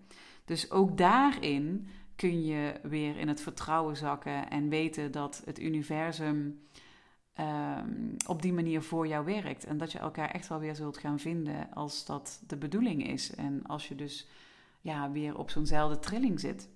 Dus 0.44 0.70
ook 0.70 0.98
daarin 0.98 1.88
kun 2.16 2.44
je 2.44 2.80
weer 2.82 3.16
in 3.16 3.28
het 3.28 3.40
vertrouwen 3.40 3.96
zakken 3.96 4.50
en 4.50 4.68
weten 4.68 5.12
dat 5.12 5.42
het 5.44 5.60
universum 5.60 6.60
ehm, 7.32 8.14
op 8.26 8.42
die 8.42 8.52
manier 8.52 8.82
voor 8.82 9.06
jou 9.06 9.24
werkt. 9.24 9.64
En 9.64 9.78
dat 9.78 9.92
je 9.92 9.98
elkaar 9.98 10.30
echt 10.30 10.48
wel 10.48 10.58
weer 10.58 10.74
zult 10.74 10.98
gaan 10.98 11.18
vinden 11.18 11.74
als 11.74 12.04
dat 12.04 12.42
de 12.46 12.56
bedoeling 12.56 13.06
is. 13.06 13.34
En 13.34 13.66
als 13.66 13.88
je 13.88 13.94
dus 13.94 14.28
ja, 14.80 15.10
weer 15.10 15.38
op 15.38 15.50
zo'nzelfde 15.50 15.98
trilling 15.98 16.40
zit. 16.40 16.68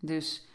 Dus 0.00 0.46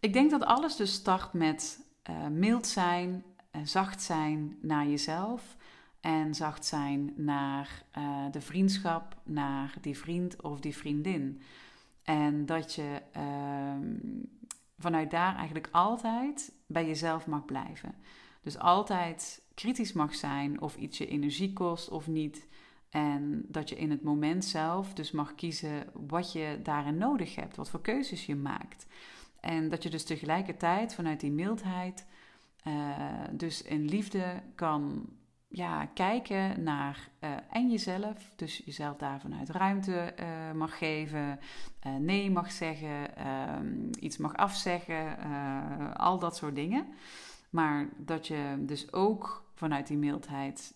ik 0.00 0.12
denk 0.12 0.30
dat 0.30 0.44
alles 0.44 0.76
dus 0.76 0.92
start 0.92 1.32
met 1.32 1.86
uh, 2.10 2.26
mild 2.26 2.66
zijn, 2.66 3.24
en 3.52 3.68
zacht 3.68 4.02
zijn 4.02 4.58
naar 4.60 4.86
jezelf. 4.86 5.56
En 6.00 6.34
zacht 6.34 6.64
zijn 6.64 7.12
naar 7.16 7.82
uh, 7.98 8.24
de 8.30 8.40
vriendschap, 8.40 9.16
naar 9.24 9.74
die 9.80 9.98
vriend 9.98 10.42
of 10.42 10.60
die 10.60 10.76
vriendin. 10.76 11.42
En 12.02 12.46
dat 12.46 12.74
je 12.74 13.02
uh, 13.16 13.74
vanuit 14.78 15.10
daar 15.10 15.36
eigenlijk 15.36 15.68
altijd 15.72 16.52
bij 16.66 16.86
jezelf 16.86 17.26
mag 17.26 17.44
blijven. 17.44 17.94
Dus 18.42 18.58
altijd 18.58 19.42
kritisch 19.54 19.92
mag 19.92 20.14
zijn 20.14 20.60
of 20.60 20.76
iets 20.76 20.98
je 20.98 21.06
energie 21.06 21.52
kost 21.52 21.88
of 21.88 22.06
niet. 22.06 22.48
En 22.90 23.44
dat 23.48 23.68
je 23.68 23.76
in 23.76 23.90
het 23.90 24.02
moment 24.02 24.44
zelf 24.44 24.94
dus 24.94 25.10
mag 25.10 25.34
kiezen 25.34 25.86
wat 25.92 26.32
je 26.32 26.60
daarin 26.62 26.98
nodig 26.98 27.34
hebt, 27.34 27.56
wat 27.56 27.70
voor 27.70 27.80
keuzes 27.80 28.26
je 28.26 28.36
maakt. 28.36 28.86
En 29.40 29.68
dat 29.68 29.82
je 29.82 29.90
dus 29.90 30.04
tegelijkertijd 30.04 30.94
vanuit 30.94 31.20
die 31.20 31.30
mildheid, 31.30 32.06
uh, 32.66 32.98
dus 33.30 33.62
in 33.62 33.84
liefde 33.84 34.42
kan 34.54 35.06
ja, 35.48 35.86
kijken 35.86 36.62
naar 36.62 37.08
uh, 37.20 37.30
en 37.50 37.70
jezelf. 37.70 38.32
Dus 38.36 38.62
jezelf 38.64 38.96
daar 38.96 39.20
vanuit 39.20 39.50
ruimte 39.50 40.14
uh, 40.20 40.52
mag 40.52 40.78
geven, 40.78 41.38
nee 41.98 42.30
mag 42.30 42.52
zeggen, 42.52 43.16
ehm, 43.16 43.90
iets 44.00 44.16
mag 44.16 44.34
afzeggen, 44.34 45.16
al 45.96 46.18
dat 46.18 46.36
soort 46.36 46.54
dingen. 46.54 46.86
Maar 47.52 47.88
dat 47.96 48.26
je 48.26 48.54
dus 48.58 48.92
ook 48.92 49.44
vanuit 49.54 49.86
die 49.86 49.96
mildheid 49.96 50.74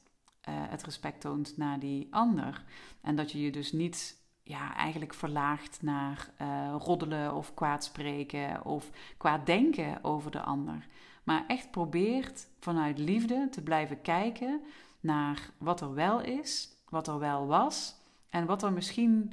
het 0.50 0.82
respect 0.82 1.20
toont 1.20 1.56
naar 1.56 1.78
die 1.78 2.08
ander. 2.10 2.64
En 3.00 3.16
dat 3.16 3.32
je 3.32 3.40
je 3.40 3.50
dus 3.50 3.72
niet 3.72 4.20
ja, 4.42 4.74
eigenlijk 4.74 5.14
verlaagt 5.14 5.82
naar 5.82 6.30
roddelen 6.78 7.34
of 7.34 7.54
kwaad 7.54 7.84
spreken 7.84 8.64
of 8.64 8.90
kwaad 9.16 9.46
denken 9.46 10.04
over 10.04 10.30
de 10.30 10.40
ander. 10.40 10.86
Maar 11.24 11.44
echt 11.46 11.70
probeert 11.70 12.48
vanuit 12.58 12.98
liefde 12.98 13.48
te 13.50 13.62
blijven 13.62 14.00
kijken 14.00 14.60
naar 15.00 15.50
wat 15.58 15.80
er 15.80 15.94
wel 15.94 16.20
is, 16.20 16.68
wat 16.88 17.08
er 17.08 17.18
wel 17.18 17.46
was 17.46 17.94
en 18.30 18.46
wat 18.46 18.62
er 18.62 18.72
misschien 18.72 19.32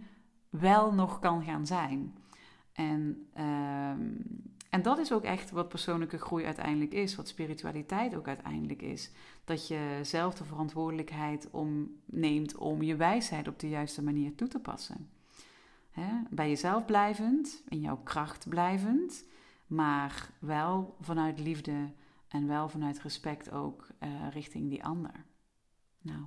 wel 0.49 0.93
nog 0.93 1.19
kan 1.19 1.43
gaan 1.43 1.65
zijn. 1.65 2.17
En, 2.73 3.27
ehm, 3.33 4.09
en 4.73 4.81
dat 4.81 4.97
is 4.97 5.11
ook 5.11 5.23
echt 5.23 5.51
wat 5.51 5.69
persoonlijke 5.69 6.17
groei 6.17 6.45
uiteindelijk 6.45 6.93
is, 6.93 7.15
wat 7.15 7.27
spiritualiteit 7.27 8.15
ook 8.15 8.27
uiteindelijk 8.27 8.81
is. 8.81 9.11
Dat 9.43 9.67
je 9.67 9.99
zelf 10.01 10.33
de 10.33 10.43
verantwoordelijkheid 10.43 11.49
om, 11.51 11.91
neemt 12.05 12.55
om 12.55 12.81
je 12.81 12.95
wijsheid 12.95 13.47
op 13.47 13.59
de 13.59 13.69
juiste 13.69 14.03
manier 14.03 14.35
toe 14.35 14.47
te 14.47 14.59
passen. 14.59 15.09
bij 16.29 16.49
jezelf 16.49 16.85
blijvend, 16.85 17.63
in 17.67 17.79
jouw 17.79 17.97
kracht 18.03 18.49
blijvend, 18.49 19.25
maar 19.67 20.29
wel 20.39 20.95
vanuit 20.99 21.39
liefde 21.39 21.91
en 22.27 22.47
wel 22.47 22.69
vanuit 22.69 23.01
respect 23.01 23.51
ook 23.51 23.87
uh, 23.99 24.09
richting 24.29 24.69
die 24.69 24.83
ander. 24.83 25.25
Nou, 26.01 26.23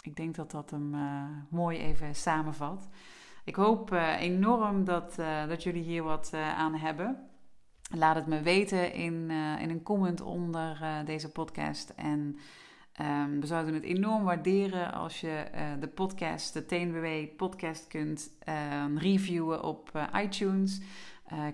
ik 0.00 0.16
denk 0.16 0.34
dat 0.34 0.50
dat 0.50 0.70
hem 0.70 0.94
uh, 0.94 1.24
mooi 1.48 1.78
even 1.78 2.14
samenvat. 2.14 2.88
Ik 3.44 3.54
hoop 3.54 3.92
uh, 3.92 4.20
enorm 4.20 4.84
dat, 4.84 5.14
dat 5.48 5.62
jullie 5.62 5.82
hier 5.82 6.02
wat 6.02 6.32
aan 6.34 6.74
hebben. 6.74 7.29
Laat 7.90 8.14
het 8.14 8.26
me 8.26 8.40
weten 8.40 8.92
in, 8.92 9.30
in 9.60 9.70
een 9.70 9.82
comment 9.82 10.20
onder 10.20 11.02
deze 11.04 11.30
podcast. 11.32 11.92
En 11.96 12.38
um, 13.00 13.40
we 13.40 13.46
zouden 13.46 13.74
het 13.74 13.82
enorm 13.82 14.24
waarderen 14.24 14.92
als 14.92 15.20
je 15.20 15.44
de 15.80 15.88
podcast, 15.88 16.52
de 16.52 16.66
TNWW 16.66 17.36
podcast, 17.36 17.86
kunt 17.86 18.30
ehm, 18.38 18.96
reviewen 18.96 19.64
op 19.64 20.08
iTunes. 20.14 20.80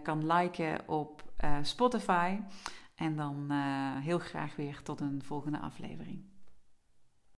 kan 0.02 0.26
liken 0.26 0.88
op 0.88 1.24
Spotify. 1.62 2.38
En 2.94 3.16
dan 3.16 3.50
heel 4.02 4.18
graag 4.18 4.56
weer 4.56 4.82
tot 4.82 5.00
een 5.00 5.22
volgende 5.24 5.58
aflevering. 5.58 6.35